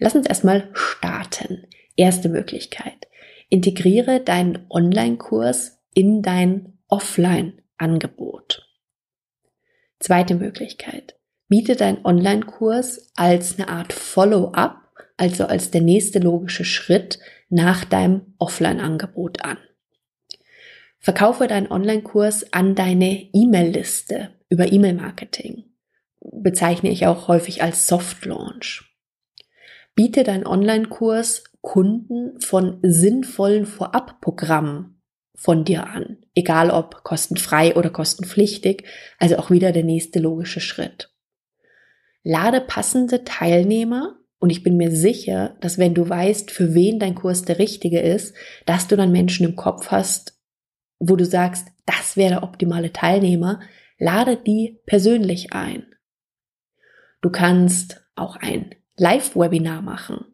Lass 0.00 0.16
uns 0.16 0.26
erstmal 0.26 0.68
starten. 0.72 1.68
Erste 1.94 2.28
Möglichkeit. 2.28 3.06
Integriere 3.50 4.18
deinen 4.18 4.66
Online-Kurs 4.68 5.78
in 5.94 6.22
dein 6.22 6.72
Offline 6.88 7.52
Angebot. 7.78 8.68
Zweite 10.00 10.34
Möglichkeit. 10.34 11.18
Biete 11.48 11.76
dein 11.76 12.04
Online-Kurs 12.04 13.10
als 13.16 13.58
eine 13.58 13.68
Art 13.68 13.92
Follow-up, 13.92 14.92
also 15.16 15.46
als 15.46 15.70
der 15.70 15.80
nächste 15.80 16.18
logische 16.18 16.64
Schritt 16.64 17.18
nach 17.48 17.84
deinem 17.84 18.34
Offline-Angebot 18.38 19.44
an. 19.44 19.58
Verkaufe 20.98 21.46
deinen 21.46 21.70
Online-Kurs 21.70 22.52
an 22.52 22.74
deine 22.74 23.28
E-Mail-Liste 23.32 24.34
über 24.48 24.70
E-Mail-Marketing. 24.70 25.64
Bezeichne 26.20 26.90
ich 26.90 27.06
auch 27.06 27.28
häufig 27.28 27.62
als 27.62 27.86
Soft 27.86 28.24
Launch. 28.24 28.84
Biete 29.94 30.22
deinen 30.22 30.46
Online-Kurs 30.46 31.44
Kunden 31.60 32.40
von 32.40 32.78
sinnvollen 32.82 33.66
Vorabprogrammen 33.66 34.97
von 35.38 35.64
dir 35.64 35.86
an, 35.86 36.18
egal 36.34 36.70
ob 36.70 37.04
kostenfrei 37.04 37.76
oder 37.76 37.90
kostenpflichtig, 37.90 38.84
also 39.20 39.36
auch 39.36 39.52
wieder 39.52 39.70
der 39.70 39.84
nächste 39.84 40.18
logische 40.18 40.60
Schritt. 40.60 41.14
Lade 42.24 42.60
passende 42.60 43.22
Teilnehmer 43.22 44.16
und 44.40 44.50
ich 44.50 44.64
bin 44.64 44.76
mir 44.76 44.90
sicher, 44.90 45.56
dass 45.60 45.78
wenn 45.78 45.94
du 45.94 46.08
weißt, 46.08 46.50
für 46.50 46.74
wen 46.74 46.98
dein 46.98 47.14
Kurs 47.14 47.42
der 47.42 47.60
richtige 47.60 48.00
ist, 48.00 48.34
dass 48.66 48.88
du 48.88 48.96
dann 48.96 49.12
Menschen 49.12 49.46
im 49.46 49.54
Kopf 49.54 49.92
hast, 49.92 50.36
wo 50.98 51.14
du 51.14 51.24
sagst, 51.24 51.68
das 51.86 52.16
wäre 52.16 52.30
der 52.30 52.42
optimale 52.42 52.92
Teilnehmer, 52.92 53.60
lade 53.96 54.36
die 54.36 54.80
persönlich 54.86 55.52
ein. 55.52 55.86
Du 57.20 57.30
kannst 57.30 58.04
auch 58.16 58.34
ein 58.34 58.74
Live-Webinar 58.96 59.82
machen 59.82 60.24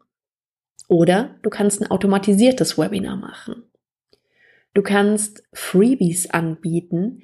oder 0.87 1.37
du 1.43 1.51
kannst 1.51 1.79
ein 1.79 1.91
automatisiertes 1.91 2.79
Webinar 2.79 3.17
machen. 3.17 3.69
Du 4.75 4.83
kannst 4.83 5.41
Freebies 5.53 6.29
anbieten. 6.29 7.23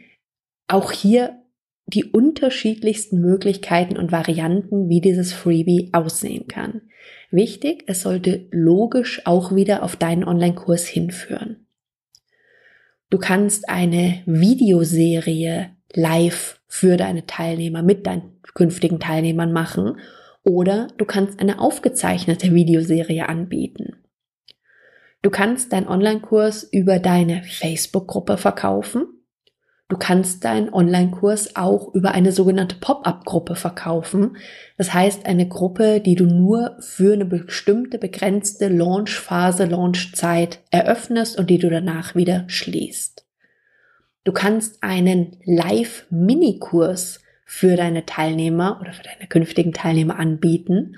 Auch 0.67 0.91
hier 0.91 1.38
die 1.86 2.05
unterschiedlichsten 2.05 3.20
Möglichkeiten 3.20 3.98
und 3.98 4.13
Varianten, 4.13 4.88
wie 4.88 5.01
dieses 5.01 5.34
Freebie 5.34 5.89
aussehen 5.91 6.48
kann. 6.48 6.81
Wichtig, 7.29 7.84
es 7.88 8.01
sollte 8.01 8.48
logisch 8.51 9.25
auch 9.25 9.53
wieder 9.53 9.84
auf 9.84 9.98
deinen 9.98 10.24
Online-Kurs 10.24 10.88
hinführen. 10.88 11.67
Du 13.10 13.17
kannst 13.17 13.67
eine 13.67 14.22
Videoserie 14.25 15.72
live 15.93 16.62
für 16.67 16.96
deine 16.96 17.25
Teilnehmer 17.25 17.84
mit 17.84 18.08
deinen 18.08 18.39
künftigen 18.53 19.01
Teilnehmern 19.01 19.51
machen 19.51 19.98
oder 20.43 20.88
du 20.98 21.03
kannst 21.03 21.41
eine 21.41 21.60
aufgezeichnete 21.60 22.53
Videoserie 22.53 23.27
anbieten. 23.27 24.00
Du 25.22 25.30
kannst 25.30 25.72
deinen 25.72 25.88
Online-Kurs 25.88 26.63
über 26.63 26.98
deine 26.98 27.44
Facebook-Gruppe 27.44 28.38
verkaufen. 28.38 29.06
Du 29.88 29.98
kannst 29.98 30.46
deinen 30.46 30.74
Online-Kurs 30.74 31.58
auch 31.58 31.94
über 31.94 32.13
eine 32.13 32.32
sogenannte 32.32 32.78
Pop-up-Gruppe 32.78 33.56
verkaufen. 33.56 34.38
Das 34.78 34.94
heißt, 34.94 35.25
eine 35.25 35.48
Gruppe, 35.48 36.00
die 36.00 36.16
du 36.16 36.25
nur 36.25 36.78
für 36.80 37.13
eine 37.13 37.25
bestimmte 37.25 38.00
begrenzte 38.00 38.70
Launch-Phase, 38.70 39.66
Launch-Zeit 39.66 40.60
eröffnest 40.72 41.38
und 41.38 41.50
die 41.50 41.60
du 41.60 41.70
danach 41.70 42.16
wieder 42.16 42.46
schließt. 42.48 43.25
Du 44.24 44.32
kannst 44.32 44.82
einen 44.82 45.38
Live-Mini-Kurs 45.46 47.20
für 47.46 47.75
deine 47.75 48.06
Teilnehmer 48.06 48.80
oder 48.80 48.94
für 48.94 49.04
deine 49.04 49.28
künftigen 49.28 49.74
Teilnehmer 49.74 50.18
anbieten. 50.18 50.96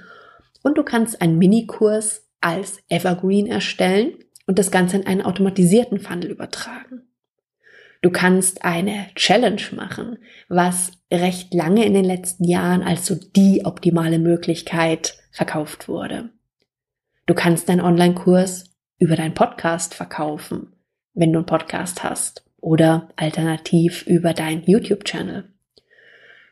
Und 0.61 0.77
du 0.77 0.83
kannst 0.83 1.19
einen 1.19 1.39
Minikurs 1.39 2.22
als 2.43 2.79
Evergreen 2.89 3.47
erstellen 3.47 4.13
und 4.45 4.59
das 4.59 4.71
Ganze 4.71 4.97
in 4.97 5.07
einen 5.07 5.21
automatisierten 5.21 5.99
Funnel 5.99 6.29
übertragen. 6.29 7.03
Du 8.01 8.09
kannst 8.11 8.65
eine 8.65 9.07
Challenge 9.15 9.61
machen, 9.75 10.17
was 10.49 10.91
recht 11.11 11.53
lange 11.53 11.85
in 11.85 11.93
den 11.93 12.03
letzten 12.03 12.43
Jahren 12.43 12.83
als 12.83 13.05
so 13.05 13.15
die 13.15 13.63
optimale 13.63 14.19
Möglichkeit 14.19 15.17
verkauft 15.31 15.87
wurde. 15.87 16.29
Du 17.25 17.33
kannst 17.33 17.69
deinen 17.69 17.79
Online-Kurs 17.79 18.65
über 18.99 19.15
deinen 19.15 19.33
Podcast 19.33 19.93
verkaufen, 19.93 20.73
wenn 21.13 21.31
du 21.31 21.39
einen 21.39 21.45
Podcast 21.45 22.03
hast, 22.03 22.43
oder 22.59 23.09
alternativ 23.15 24.05
über 24.05 24.33
deinen 24.33 24.63
YouTube-Channel. 24.63 25.49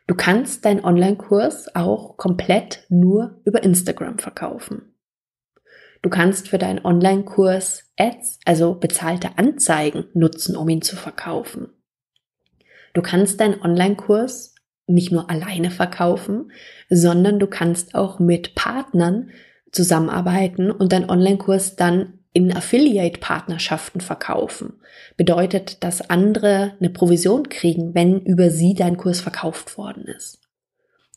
Du 0.08 0.16
kannst 0.16 0.64
deinen 0.64 0.86
Online-Kurs 0.86 1.76
auch 1.76 2.16
komplett 2.16 2.86
nur 2.90 3.42
über 3.44 3.64
Instagram 3.64 4.20
verkaufen. 4.20 4.91
Du 6.02 6.10
kannst 6.10 6.50
für 6.50 6.58
deinen 6.58 6.84
Online-Kurs 6.84 7.92
Ads, 7.98 8.40
also 8.46 8.76
bezahlte 8.76 9.38
Anzeigen, 9.38 10.06
nutzen, 10.14 10.56
um 10.56 10.68
ihn 10.68 10.82
zu 10.82 10.96
verkaufen. 10.96 11.70
Du 12.94 13.02
kannst 13.02 13.40
deinen 13.40 13.62
Online-Kurs 13.62 14.56
nicht 14.88 15.12
nur 15.12 15.30
alleine 15.30 15.72
verkaufen, 15.72 16.52
sondern 16.90 17.40
du 17.40 17.48
kannst 17.48 17.96
auch 17.96 18.20
mit 18.20 18.56
Partnern 18.56 19.30
zusammenarbeiten 19.72 20.72
und 20.72 20.92
deinen 20.92 21.10
Online-Kurs 21.10 21.76
dann 21.76 22.20
in 22.34 22.56
Affiliate-Partnerschaften 22.56 24.02
verkaufen. 24.02 24.80
Bedeutet, 25.18 25.84
dass 25.84 26.10
andere 26.10 26.74
eine 26.80 26.90
Provision 26.90 27.50
kriegen, 27.50 27.94
wenn 27.94 28.22
über 28.22 28.50
sie 28.50 28.74
dein 28.74 28.98
Kurs 28.98 29.22
verkauft 29.22 29.78
worden 29.78 30.06
ist. 30.06 30.40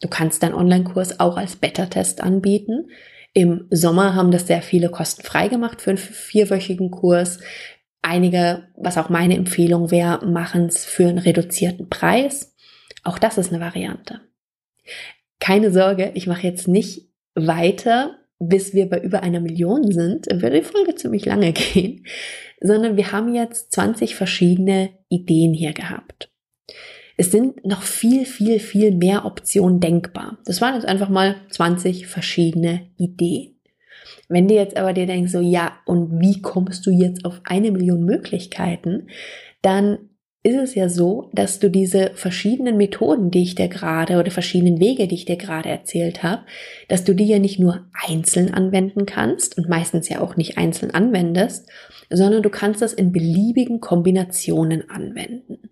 Du 0.01 0.09
kannst 0.09 0.43
deinen 0.43 0.55
Online-Kurs 0.55 1.21
auch 1.21 1.37
als 1.37 1.57
Beta-Test 1.57 2.21
anbieten. 2.21 2.91
Im 3.35 3.67
Sommer 3.71 4.15
haben 4.15 4.31
das 4.31 4.47
sehr 4.47 4.63
viele 4.63 4.89
kostenfrei 4.89 5.49
gemacht 5.49 5.83
für 5.83 5.91
einen 5.91 5.99
vierwöchigen 5.99 6.93
Kurs. 6.93 7.41
Einige, 8.01 8.69
was 8.77 8.97
auch 8.97 9.09
meine 9.09 9.37
Empfehlung 9.37 9.91
wäre, 9.91 10.25
machen 10.25 10.67
es 10.67 10.85
für 10.85 11.09
einen 11.09 11.19
reduzierten 11.19 11.91
Preis. 11.91 12.55
Auch 13.03 13.19
das 13.19 13.37
ist 13.37 13.53
eine 13.53 13.61
Variante. 13.61 14.21
Keine 15.41 15.73
Sorge, 15.73 16.13
ich 16.15 16.29
mache 16.29 16.47
jetzt 16.47 16.69
nicht 16.69 17.11
weiter, 17.35 18.17
bis 18.39 18.73
wir 18.73 18.89
bei 18.89 19.01
über 19.01 19.25
einer 19.25 19.41
Million 19.41 19.91
sind. 19.91 20.27
Würde 20.31 20.61
die 20.61 20.67
Folge 20.67 20.95
ziemlich 20.95 21.25
lange 21.25 21.53
gehen. 21.55 22.07
Sondern 22.61 22.97
wir 22.97 23.11
haben 23.11 23.35
jetzt 23.35 23.73
20 23.73 24.15
verschiedene 24.15 24.91
Ideen 25.09 25.53
hier 25.53 25.73
gehabt. 25.73 26.31
Es 27.17 27.31
sind 27.31 27.65
noch 27.65 27.83
viel, 27.83 28.25
viel, 28.25 28.59
viel 28.59 28.93
mehr 28.93 29.25
Optionen 29.25 29.81
denkbar. 29.81 30.39
Das 30.45 30.61
waren 30.61 30.75
jetzt 30.75 30.87
einfach 30.87 31.09
mal 31.09 31.37
20 31.51 32.07
verschiedene 32.07 32.89
Ideen. 32.97 33.55
Wenn 34.29 34.49
du 34.49 34.55
jetzt 34.55 34.77
aber 34.77 34.93
dir 34.93 35.07
denkst, 35.07 35.33
so 35.33 35.41
ja, 35.41 35.73
und 35.87 36.21
wie 36.21 36.41
kommst 36.43 36.87
du 36.87 36.91
jetzt 36.91 37.25
auf 37.25 37.41
eine 37.45 37.71
Million 37.71 38.05
Möglichkeiten, 38.05 39.09
dann 39.63 39.99
ist 40.43 40.57
es 40.57 40.75
ja 40.75 40.91
so, 40.91 41.31
dass 41.33 41.59
du 41.59 41.71
diese 41.71 42.11
verschiedenen 42.15 42.77
Methoden, 42.77 43.31
die 43.31 43.43
ich 43.43 43.55
dir 43.55 43.69
gerade 43.69 44.19
oder 44.19 44.31
verschiedenen 44.31 44.79
Wege, 44.79 45.09
die 45.09 45.15
ich 45.15 45.25
dir 45.25 45.39
gerade 45.39 45.71
erzählt 45.71 46.23
habe, 46.23 46.43
dass 46.89 47.05
du 47.05 47.15
die 47.15 47.25
ja 47.25 47.39
nicht 47.39 47.59
nur 47.59 47.87
einzeln 48.07 48.53
anwenden 48.53 49.07
kannst 49.07 49.57
und 49.57 49.71
meistens 49.71 50.11
ja 50.11 50.21
auch 50.21 50.37
nicht 50.37 50.59
einzeln 50.59 50.91
anwendest, 50.91 51.71
sondern 52.11 52.43
du 52.43 52.51
kannst 52.51 52.83
das 52.83 52.93
in 52.93 53.11
beliebigen 53.11 53.81
Kombinationen 53.81 54.91
anwenden. 54.91 55.71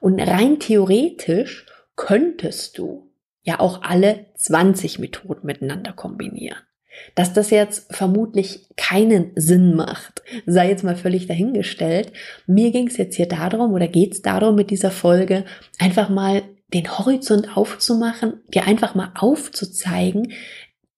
Und 0.00 0.20
rein 0.20 0.58
theoretisch 0.58 1.66
könntest 1.96 2.78
du 2.78 3.10
ja 3.42 3.60
auch 3.60 3.82
alle 3.82 4.26
20 4.36 4.98
Methoden 4.98 5.46
miteinander 5.46 5.92
kombinieren. 5.92 6.58
Dass 7.14 7.32
das 7.32 7.50
jetzt 7.50 7.94
vermutlich 7.94 8.68
keinen 8.76 9.30
Sinn 9.36 9.74
macht, 9.74 10.22
sei 10.46 10.68
jetzt 10.68 10.84
mal 10.84 10.96
völlig 10.96 11.26
dahingestellt. 11.26 12.12
Mir 12.46 12.72
ging 12.72 12.88
es 12.88 12.96
jetzt 12.96 13.16
hier 13.16 13.28
darum 13.28 13.72
oder 13.72 13.86
geht 13.86 14.14
es 14.14 14.22
darum 14.22 14.56
mit 14.56 14.70
dieser 14.70 14.90
Folge, 14.90 15.44
einfach 15.78 16.08
mal 16.08 16.42
den 16.74 16.98
Horizont 16.98 17.56
aufzumachen, 17.56 18.42
dir 18.52 18.66
einfach 18.66 18.94
mal 18.94 19.12
aufzuzeigen, 19.14 20.32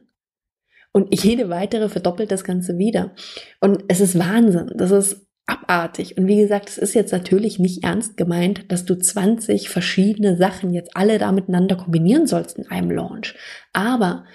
Und 0.91 1.23
jede 1.23 1.49
weitere 1.49 1.87
verdoppelt 1.87 2.31
das 2.31 2.43
Ganze 2.43 2.77
wieder. 2.79 3.13
Und 3.59 3.83
es 3.87 3.99
ist 3.99 4.17
Wahnsinn. 4.17 4.71
Das 4.75 4.89
ist 4.89 5.27
abartig. 5.45 6.17
Und 6.17 6.27
wie 6.27 6.37
gesagt, 6.37 6.69
es 6.69 6.77
ist 6.77 6.93
jetzt 6.93 7.11
natürlich 7.11 7.59
nicht 7.59 7.83
ernst 7.83 8.17
gemeint, 8.17 8.71
dass 8.71 8.85
du 8.85 8.95
20 8.95 9.69
verschiedene 9.69 10.37
Sachen 10.37 10.73
jetzt 10.73 10.95
alle 10.95 11.17
da 11.17 11.31
miteinander 11.31 11.75
kombinieren 11.75 12.27
sollst 12.27 12.57
in 12.57 12.67
einem 12.69 12.91
Launch. 12.91 13.35
Aber 13.73 14.25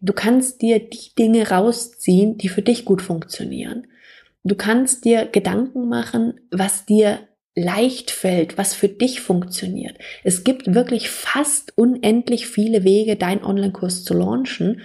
du 0.00 0.12
kannst 0.12 0.62
dir 0.62 0.78
die 0.78 1.14
Dinge 1.18 1.48
rausziehen, 1.48 2.38
die 2.38 2.48
für 2.48 2.62
dich 2.62 2.84
gut 2.84 3.02
funktionieren. 3.02 3.86
Du 4.44 4.54
kannst 4.54 5.04
dir 5.04 5.26
Gedanken 5.26 5.88
machen, 5.88 6.40
was 6.50 6.86
dir 6.86 7.18
leicht 7.58 8.10
fällt, 8.10 8.56
was 8.56 8.74
für 8.74 8.88
dich 8.88 9.20
funktioniert. 9.20 9.98
Es 10.22 10.44
gibt 10.44 10.74
wirklich 10.74 11.10
fast 11.10 11.76
unendlich 11.76 12.46
viele 12.46 12.84
Wege, 12.84 13.16
deinen 13.16 13.44
Online-Kurs 13.44 14.04
zu 14.04 14.14
launchen. 14.14 14.82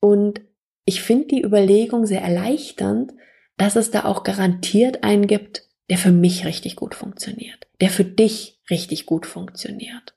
Und 0.00 0.40
ich 0.84 1.00
finde 1.02 1.28
die 1.28 1.42
Überlegung 1.42 2.06
sehr 2.06 2.22
erleichternd, 2.22 3.12
dass 3.56 3.76
es 3.76 3.90
da 3.90 4.04
auch 4.04 4.24
garantiert 4.24 5.04
einen 5.04 5.26
gibt, 5.26 5.62
der 5.90 5.98
für 5.98 6.12
mich 6.12 6.44
richtig 6.44 6.76
gut 6.76 6.94
funktioniert, 6.94 7.66
der 7.80 7.90
für 7.90 8.04
dich 8.04 8.60
richtig 8.68 9.06
gut 9.06 9.24
funktioniert. 9.24 10.14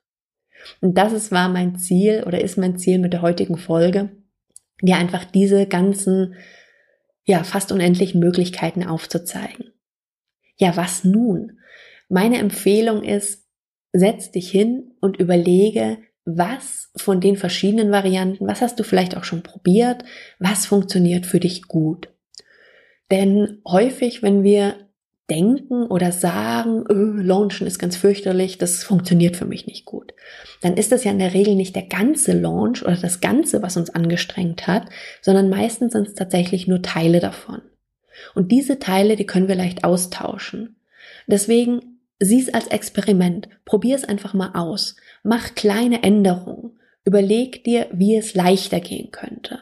Und 0.80 0.98
das 0.98 1.12
ist, 1.12 1.32
war 1.32 1.48
mein 1.48 1.76
Ziel 1.76 2.24
oder 2.26 2.40
ist 2.40 2.58
mein 2.58 2.78
Ziel 2.78 2.98
mit 2.98 3.12
der 3.12 3.22
heutigen 3.22 3.56
Folge, 3.56 4.10
dir 4.80 4.96
einfach 4.96 5.24
diese 5.24 5.66
ganzen, 5.66 6.34
ja, 7.24 7.44
fast 7.44 7.72
unendlichen 7.72 8.20
Möglichkeiten 8.20 8.84
aufzuzeigen. 8.84 9.72
Ja, 10.56 10.76
was 10.76 11.04
nun? 11.04 11.58
Meine 12.12 12.36
Empfehlung 12.36 13.04
ist, 13.04 13.46
setz 13.94 14.30
dich 14.30 14.50
hin 14.50 14.92
und 15.00 15.16
überlege, 15.16 15.96
was 16.26 16.90
von 16.94 17.22
den 17.22 17.38
verschiedenen 17.38 17.90
Varianten, 17.90 18.46
was 18.46 18.60
hast 18.60 18.78
du 18.78 18.84
vielleicht 18.84 19.16
auch 19.16 19.24
schon 19.24 19.42
probiert, 19.42 20.04
was 20.38 20.66
funktioniert 20.66 21.24
für 21.24 21.40
dich 21.40 21.68
gut. 21.68 22.10
Denn 23.10 23.62
häufig, 23.66 24.22
wenn 24.22 24.42
wir 24.42 24.74
denken 25.30 25.86
oder 25.86 26.12
sagen, 26.12 26.84
öh, 26.90 27.22
Launchen 27.22 27.66
ist 27.66 27.78
ganz 27.78 27.96
fürchterlich, 27.96 28.58
das 28.58 28.84
funktioniert 28.84 29.34
für 29.38 29.46
mich 29.46 29.66
nicht 29.66 29.86
gut, 29.86 30.12
dann 30.60 30.76
ist 30.76 30.92
das 30.92 31.04
ja 31.04 31.12
in 31.12 31.18
der 31.18 31.32
Regel 31.32 31.54
nicht 31.54 31.74
der 31.74 31.86
ganze 31.86 32.38
Launch 32.38 32.82
oder 32.82 32.96
das 32.96 33.22
Ganze, 33.22 33.62
was 33.62 33.78
uns 33.78 33.88
angestrengt 33.88 34.66
hat, 34.66 34.84
sondern 35.22 35.48
meistens 35.48 35.94
sind 35.94 36.08
es 36.08 36.14
tatsächlich 36.14 36.66
nur 36.68 36.82
Teile 36.82 37.20
davon. 37.20 37.62
Und 38.34 38.52
diese 38.52 38.78
Teile, 38.78 39.16
die 39.16 39.24
können 39.24 39.48
wir 39.48 39.54
leicht 39.54 39.82
austauschen. 39.82 40.76
Deswegen 41.26 41.91
Sieh 42.24 42.40
es 42.40 42.54
als 42.54 42.68
Experiment. 42.68 43.48
Probier 43.64 43.96
es 43.96 44.04
einfach 44.04 44.32
mal 44.32 44.52
aus. 44.54 44.94
Mach 45.24 45.56
kleine 45.56 46.04
Änderungen. 46.04 46.78
Überleg 47.04 47.64
dir, 47.64 47.88
wie 47.92 48.14
es 48.14 48.36
leichter 48.36 48.78
gehen 48.78 49.10
könnte. 49.10 49.58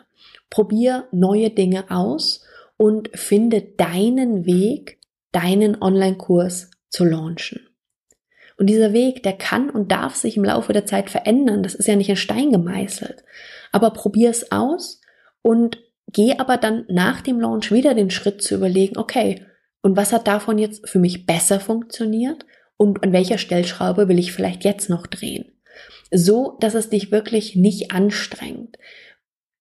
Probier 0.51 1.09
neue 1.11 1.49
Dinge 1.49 1.91
aus 1.91 2.45
und 2.77 3.09
finde 3.15 3.63
deinen 3.63 4.45
Weg, 4.45 4.99
deinen 5.33 5.81
Online-Kurs 5.81 6.71
zu 6.91 7.07
launchen. 7.07 7.67
Und 8.59 8.67
dieser 8.67 8.93
Weg, 8.93 9.23
der 9.23 9.39
kann 9.39 9.71
und 9.71 9.91
darf 9.91 10.17
sich 10.17 10.37
im 10.37 10.45
Laufe 10.45 10.75
der 10.75 10.85
Zeit 10.85 11.09
verändern. 11.09 11.63
Das 11.63 11.75
ist 11.75 11.89
ja 11.89 11.97
nicht 11.97 12.11
in 12.11 12.17
Stein 12.17 12.53
gemeißelt. 12.53 13.25
Aber 13.73 13.91
probier 13.93 14.29
es 14.29 14.53
aus 14.53 15.01
und 15.41 15.79
geh 16.09 16.37
aber 16.37 16.59
dann 16.59 16.85
nach 16.89 17.23
dem 17.23 17.41
Launch 17.41 17.73
wieder 17.73 17.95
den 17.95 18.11
Schritt 18.11 18.43
zu 18.43 18.55
überlegen, 18.55 18.99
okay, 18.99 19.47
und 19.83 19.97
was 19.97 20.13
hat 20.13 20.27
davon 20.27 20.59
jetzt 20.59 20.89
für 20.89 20.99
mich 20.99 21.27
besser 21.27 21.61
funktioniert? 21.61 22.45
Und 22.81 23.05
an 23.05 23.13
welcher 23.13 23.37
Stellschraube 23.37 24.09
will 24.09 24.19
ich 24.19 24.33
vielleicht 24.33 24.65
jetzt 24.65 24.89
noch 24.89 25.07
drehen? 25.07 25.53
So, 26.11 26.57
dass 26.61 26.73
es 26.73 26.89
dich 26.89 27.13
wirklich 27.13 27.55
nicht 27.55 27.93
anstrengt. 27.93 28.79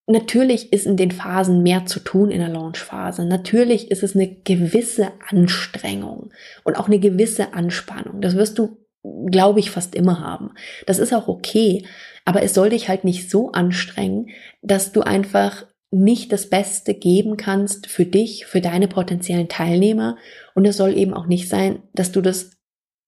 Natürlich 0.08 0.72
ist 0.72 0.86
in 0.86 0.96
den 0.96 1.12
Phasen 1.12 1.62
mehr 1.62 1.86
zu 1.86 2.00
tun 2.00 2.32
in 2.32 2.40
der 2.40 2.48
Launchphase. 2.48 3.26
Natürlich 3.26 3.92
ist 3.92 4.04
es 4.04 4.16
eine 4.16 4.34
gewisse 4.34 5.12
Anstrengung 5.28 6.32
und 6.64 6.78
auch 6.78 6.88
eine 6.88 7.00
gewisse 7.00 7.54
Anspannung. 7.54 8.22
Das 8.22 8.38
wirst 8.38 8.58
du, 8.58 8.78
glaube 9.04 9.60
ich, 9.60 9.70
fast 9.70 9.96
immer 9.96 10.22
haben. 10.22 10.52
Das 10.86 10.98
ist 10.98 11.14
auch 11.14 11.28
okay. 11.28 11.86
Aber 12.24 12.42
es 12.42 12.54
soll 12.54 12.70
dich 12.70 12.88
halt 12.88 13.04
nicht 13.04 13.30
so 13.30 13.52
anstrengen, 13.52 14.30
dass 14.62 14.94
du 14.94 15.02
einfach 15.02 15.66
nicht 15.92 16.32
das 16.32 16.50
Beste 16.50 16.94
geben 16.94 17.36
kannst 17.36 17.88
für 17.88 18.06
dich, 18.06 18.46
für 18.46 18.62
deine 18.62 18.88
potenziellen 18.88 19.50
Teilnehmer. 19.50 20.16
Und 20.56 20.64
es 20.64 20.78
soll 20.78 20.98
eben 20.98 21.14
auch 21.14 21.28
nicht 21.28 21.50
sein, 21.50 21.84
dass 21.94 22.14
du 22.14 22.22
das 22.22 22.59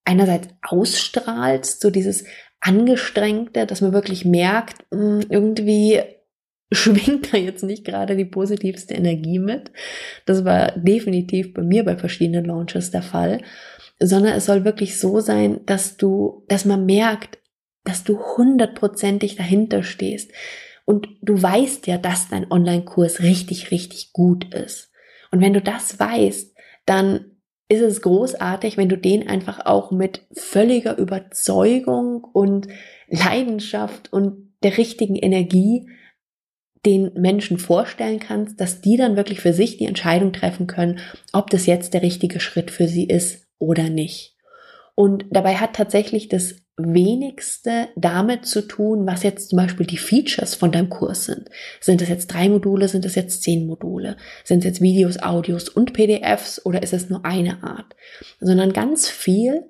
einerseits 0.05 0.49
ausstrahlst, 0.61 1.81
so 1.81 1.89
dieses 1.89 2.25
Angestrengte, 2.59 3.65
dass 3.65 3.81
man 3.81 3.93
wirklich 3.93 4.25
merkt, 4.25 4.85
hm, 4.91 5.25
irgendwie 5.29 6.01
schwingt 6.71 7.33
da 7.33 7.37
jetzt 7.37 7.63
nicht 7.63 7.83
gerade 7.83 8.15
die 8.15 8.25
positivste 8.25 8.93
Energie 8.93 9.39
mit. 9.39 9.71
Das 10.25 10.45
war 10.45 10.71
definitiv 10.71 11.53
bei 11.53 11.61
mir 11.61 11.83
bei 11.83 11.97
verschiedenen 11.97 12.45
Launches 12.45 12.91
der 12.91 13.01
Fall, 13.01 13.41
sondern 13.99 14.33
es 14.33 14.45
soll 14.45 14.63
wirklich 14.63 14.99
so 14.99 15.19
sein, 15.19 15.59
dass 15.65 15.97
du, 15.97 16.45
dass 16.47 16.65
man 16.65 16.85
merkt, 16.85 17.39
dass 17.83 18.03
du 18.03 18.19
hundertprozentig 18.37 19.35
dahinter 19.35 19.83
stehst, 19.83 20.31
und 20.85 21.07
du 21.21 21.41
weißt 21.41 21.87
ja, 21.87 21.97
dass 21.97 22.29
dein 22.29 22.51
Online-Kurs 22.51 23.21
richtig, 23.21 23.71
richtig 23.71 24.13
gut 24.13 24.53
ist. 24.53 24.91
Und 25.31 25.41
wenn 25.41 25.53
du 25.53 25.61
das 25.61 25.99
weißt, 25.99 26.53
dann 26.85 27.30
ist 27.71 27.81
es 27.81 28.01
großartig, 28.01 28.75
wenn 28.75 28.89
du 28.89 28.97
den 28.97 29.29
einfach 29.29 29.65
auch 29.65 29.91
mit 29.91 30.23
völliger 30.33 30.97
Überzeugung 30.97 32.21
und 32.25 32.67
Leidenschaft 33.07 34.11
und 34.11 34.51
der 34.61 34.77
richtigen 34.77 35.15
Energie 35.15 35.87
den 36.85 37.13
Menschen 37.13 37.57
vorstellen 37.57 38.19
kannst, 38.19 38.59
dass 38.59 38.81
die 38.81 38.97
dann 38.97 39.15
wirklich 39.15 39.39
für 39.39 39.53
sich 39.53 39.77
die 39.77 39.85
Entscheidung 39.85 40.33
treffen 40.33 40.67
können, 40.67 40.99
ob 41.31 41.49
das 41.49 41.65
jetzt 41.65 41.93
der 41.93 42.01
richtige 42.01 42.41
Schritt 42.41 42.71
für 42.71 42.89
sie 42.89 43.05
ist 43.05 43.47
oder 43.57 43.87
nicht. 43.89 44.35
Und 44.93 45.25
dabei 45.31 45.55
hat 45.55 45.73
tatsächlich 45.73 46.27
das 46.27 46.57
wenigste 46.93 47.89
damit 47.95 48.45
zu 48.45 48.61
tun, 48.67 49.05
was 49.07 49.23
jetzt 49.23 49.49
zum 49.49 49.57
Beispiel 49.57 49.85
die 49.85 49.97
Features 49.97 50.55
von 50.55 50.71
deinem 50.71 50.89
Kurs 50.89 51.25
sind. 51.25 51.49
Sind 51.79 52.01
es 52.01 52.09
jetzt 52.09 52.27
drei 52.27 52.49
Module, 52.49 52.87
sind 52.87 53.05
es 53.05 53.15
jetzt 53.15 53.43
zehn 53.43 53.65
Module? 53.67 54.17
Sind 54.43 54.59
es 54.59 54.65
jetzt 54.65 54.81
Videos, 54.81 55.19
Audios 55.21 55.69
und 55.69 55.93
PDFs 55.93 56.65
oder 56.65 56.83
ist 56.83 56.93
es 56.93 57.09
nur 57.09 57.25
eine 57.25 57.63
Art? 57.63 57.95
Sondern 58.39 58.73
ganz 58.73 59.09
viel, 59.09 59.69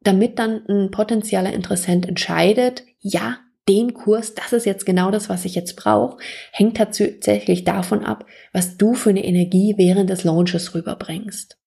damit 0.00 0.38
dann 0.38 0.66
ein 0.68 0.90
potenzieller 0.90 1.52
Interessent 1.52 2.08
entscheidet, 2.08 2.84
ja, 3.00 3.38
den 3.68 3.94
Kurs, 3.94 4.34
das 4.34 4.52
ist 4.52 4.66
jetzt 4.66 4.86
genau 4.86 5.10
das, 5.10 5.28
was 5.28 5.44
ich 5.44 5.54
jetzt 5.54 5.76
brauche, 5.76 6.18
hängt 6.50 6.76
tatsächlich 6.76 7.64
davon 7.64 8.04
ab, 8.04 8.26
was 8.52 8.76
du 8.76 8.94
für 8.94 9.10
eine 9.10 9.24
Energie 9.24 9.74
während 9.76 10.10
des 10.10 10.24
Launches 10.24 10.74
rüberbringst. 10.74 11.58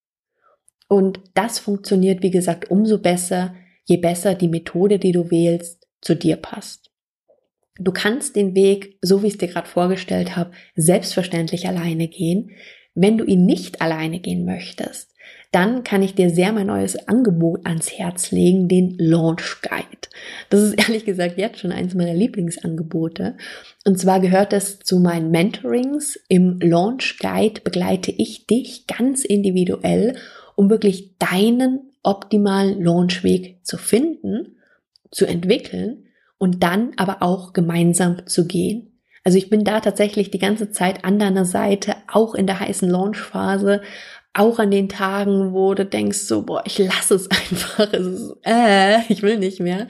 Und 0.88 1.19
das 1.34 1.60
funktioniert, 1.60 2.21
wie 2.21 2.31
gesagt, 2.31 2.69
umso 2.69 2.99
besser, 2.99 3.55
je 3.86 3.98
besser 3.98 4.36
die 4.36 4.48
Methode, 4.48 5.00
die 5.00 5.12
du 5.12 5.32
wählst, 5.32 5.88
zu 6.02 6.15
dir 6.15 6.36
passt. 6.36 6.91
Du 7.78 7.91
kannst 7.91 8.36
den 8.36 8.56
Weg, 8.56 8.98
so 9.02 9.21
wie 9.21 9.28
ich 9.28 9.34
es 9.34 9.39
dir 9.39 9.48
gerade 9.48 9.67
vorgestellt 9.67 10.36
habe, 10.36 10.52
selbstverständlich 10.76 11.67
alleine 11.67 12.08
gehen. 12.08 12.52
Wenn 12.93 13.17
du 13.17 13.26
ihn 13.26 13.45
nicht 13.45 13.82
alleine 13.82 14.19
gehen 14.19 14.45
möchtest, 14.45 15.12
dann 15.52 15.84
kann 15.84 16.02
ich 16.02 16.15
dir 16.15 16.30
sehr 16.30 16.54
mein 16.54 16.67
neues 16.67 17.08
Angebot 17.08 17.65
ans 17.65 17.91
Herz 17.91 18.32
legen, 18.32 18.67
den 18.67 18.95
Launch 18.98 19.62
Guide. 19.62 20.10
Das 20.50 20.62
ist 20.62 20.74
ehrlich 20.78 21.06
gesagt 21.06 21.38
jetzt 21.38 21.60
schon 21.60 21.71
eins 21.71 21.93
meiner 21.93 22.13
Lieblingsangebote. 22.13 23.36
Und 23.86 24.00
zwar 24.00 24.21
gehört 24.21 24.54
es 24.54 24.80
zu 24.80 25.00
meinen 25.00 25.32
Mentorings. 25.32 26.19
Im 26.30 26.60
Launch 26.62 27.19
Guide 27.19 27.62
begleite 27.62 28.12
ich 28.12 28.48
dich 28.48 28.88
ganz 28.88 29.26
individuell, 29.26 30.15
um 30.56 30.69
wirklich 30.69 31.17
deinen 31.17 31.91
optimalen 32.05 32.81
Launchweg 32.81 33.59
zu 33.63 33.77
finden, 33.77 34.57
zu 35.11 35.25
entwickeln 35.25 36.05
und 36.37 36.63
dann 36.63 36.93
aber 36.97 37.21
auch 37.21 37.53
gemeinsam 37.53 38.27
zu 38.27 38.47
gehen. 38.47 38.99
Also 39.23 39.37
ich 39.37 39.49
bin 39.49 39.63
da 39.63 39.79
tatsächlich 39.79 40.29
die 40.29 40.39
ganze 40.39 40.71
Zeit 40.71 41.03
an 41.03 41.17
deiner 41.17 41.45
Seite, 41.45 41.95
auch 42.07 42.35
in 42.35 42.45
der 42.45 42.59
heißen 42.59 42.87
Launchphase, 42.87 43.81
auch 44.33 44.59
an 44.59 44.69
den 44.69 44.89
Tagen, 44.89 45.53
wo 45.53 45.73
du 45.73 45.85
denkst 45.85 46.19
so, 46.19 46.43
boah, 46.43 46.61
ich 46.65 46.77
lasse 46.77 47.15
es 47.15 47.29
einfach, 47.31 47.91
es 47.91 48.05
ist, 48.05 48.35
äh, 48.43 48.99
ich 49.09 49.23
will 49.23 49.39
nicht 49.39 49.59
mehr. 49.59 49.87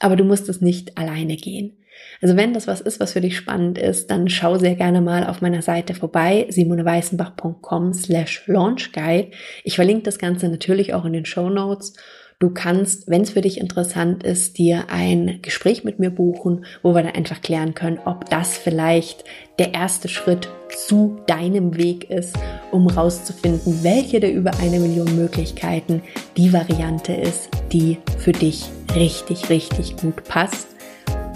Aber 0.00 0.16
du 0.16 0.24
musst 0.24 0.48
es 0.48 0.60
nicht 0.60 0.98
alleine 0.98 1.36
gehen. 1.36 1.83
Also 2.20 2.36
wenn 2.36 2.54
das 2.54 2.66
was 2.66 2.80
ist, 2.80 3.00
was 3.00 3.12
für 3.12 3.20
dich 3.20 3.36
spannend 3.36 3.78
ist, 3.78 4.10
dann 4.10 4.28
schau 4.28 4.58
sehr 4.58 4.74
gerne 4.74 5.00
mal 5.00 5.26
auf 5.26 5.40
meiner 5.40 5.62
Seite 5.62 5.94
vorbei, 5.94 6.46
simoneweißenbach.com 6.48 7.92
slash 7.92 8.44
launchguide. 8.46 9.30
Ich 9.62 9.76
verlinke 9.76 10.04
das 10.04 10.18
Ganze 10.18 10.48
natürlich 10.48 10.94
auch 10.94 11.04
in 11.04 11.12
den 11.12 11.26
Show 11.26 11.50
Notes 11.50 11.94
Du 12.40 12.50
kannst, 12.50 13.08
wenn 13.08 13.22
es 13.22 13.30
für 13.30 13.40
dich 13.40 13.58
interessant 13.58 14.24
ist, 14.24 14.58
dir 14.58 14.86
ein 14.90 15.38
Gespräch 15.40 15.84
mit 15.84 15.98
mir 15.98 16.10
buchen, 16.10 16.66
wo 16.82 16.94
wir 16.94 17.02
dann 17.02 17.14
einfach 17.14 17.40
klären 17.40 17.74
können, 17.74 18.00
ob 18.04 18.28
das 18.28 18.58
vielleicht 18.58 19.24
der 19.58 19.72
erste 19.72 20.08
Schritt 20.08 20.48
zu 20.76 21.20
deinem 21.26 21.76
Weg 21.76 22.10
ist, 22.10 22.36
um 22.72 22.88
rauszufinden, 22.88 23.82
welche 23.82 24.18
der 24.18 24.34
über 24.34 24.50
eine 24.60 24.80
Million 24.80 25.16
Möglichkeiten 25.16 26.02
die 26.36 26.52
Variante 26.52 27.14
ist, 27.14 27.48
die 27.72 27.98
für 28.18 28.32
dich 28.32 28.66
richtig, 28.94 29.48
richtig 29.48 29.96
gut 29.96 30.24
passt. 30.24 30.68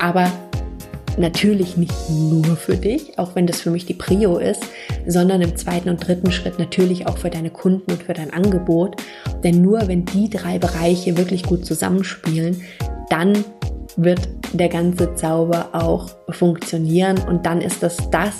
Aber 0.00 0.31
natürlich 1.18 1.76
nicht 1.76 1.94
nur 2.11 2.57
für 2.57 2.76
dich, 2.76 3.18
auch 3.18 3.35
wenn 3.35 3.46
das 3.46 3.61
für 3.61 3.70
mich 3.70 3.87
die 3.87 3.94
Prio 3.94 4.38
ist, 4.38 4.62
sondern 5.07 5.42
im 5.42 5.57
zweiten 5.57 5.88
und 5.88 6.07
dritten 6.07 6.33
Schritt 6.33 6.59
natürlich 6.59 7.07
auch 7.07 7.18
für 7.18 7.31
deine 7.31 7.50
Kunden 7.50 7.90
und 7.90 8.02
für 8.02 8.14
dein 8.14 8.33
Angebot. 8.33 8.96
Denn 9.44 9.62
nur 9.62 9.88
wenn 9.88 10.04
die 10.04 10.31
drei 10.31 10.59
Bereiche 10.59 11.16
wirklich 11.16 11.42
gut 11.42 11.66
zusammenspielen, 11.66 12.62
dann 13.11 13.44
wird 13.96 14.28
der 14.52 14.68
ganze 14.68 15.14
Zauber 15.14 15.70
auch 15.72 16.11
funktionieren 16.31 17.18
und 17.28 17.44
dann 17.44 17.61
ist 17.61 17.83
das 17.83 17.96
das, 18.11 18.35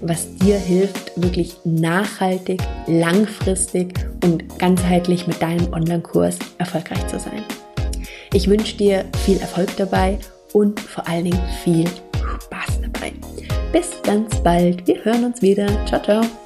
was 0.00 0.34
dir 0.36 0.58
hilft, 0.58 1.12
wirklich 1.20 1.56
nachhaltig, 1.64 2.62
langfristig 2.86 3.94
und 4.22 4.58
ganzheitlich 4.58 5.26
mit 5.26 5.40
deinem 5.40 5.72
Online-Kurs 5.72 6.38
erfolgreich 6.58 7.06
zu 7.06 7.18
sein. 7.18 7.42
Ich 8.32 8.48
wünsche 8.48 8.76
dir 8.76 9.04
viel 9.24 9.38
Erfolg 9.38 9.76
dabei 9.76 10.18
und 10.52 10.80
vor 10.80 11.06
allen 11.06 11.24
Dingen 11.24 11.42
viel 11.62 11.84
Spaß 12.40 12.80
dabei. 12.82 13.12
Bis 13.72 13.90
ganz 14.02 14.40
bald. 14.42 14.86
Wir 14.86 15.04
hören 15.04 15.24
uns 15.24 15.42
wieder. 15.42 15.66
Ciao, 15.86 16.02
ciao. 16.02 16.43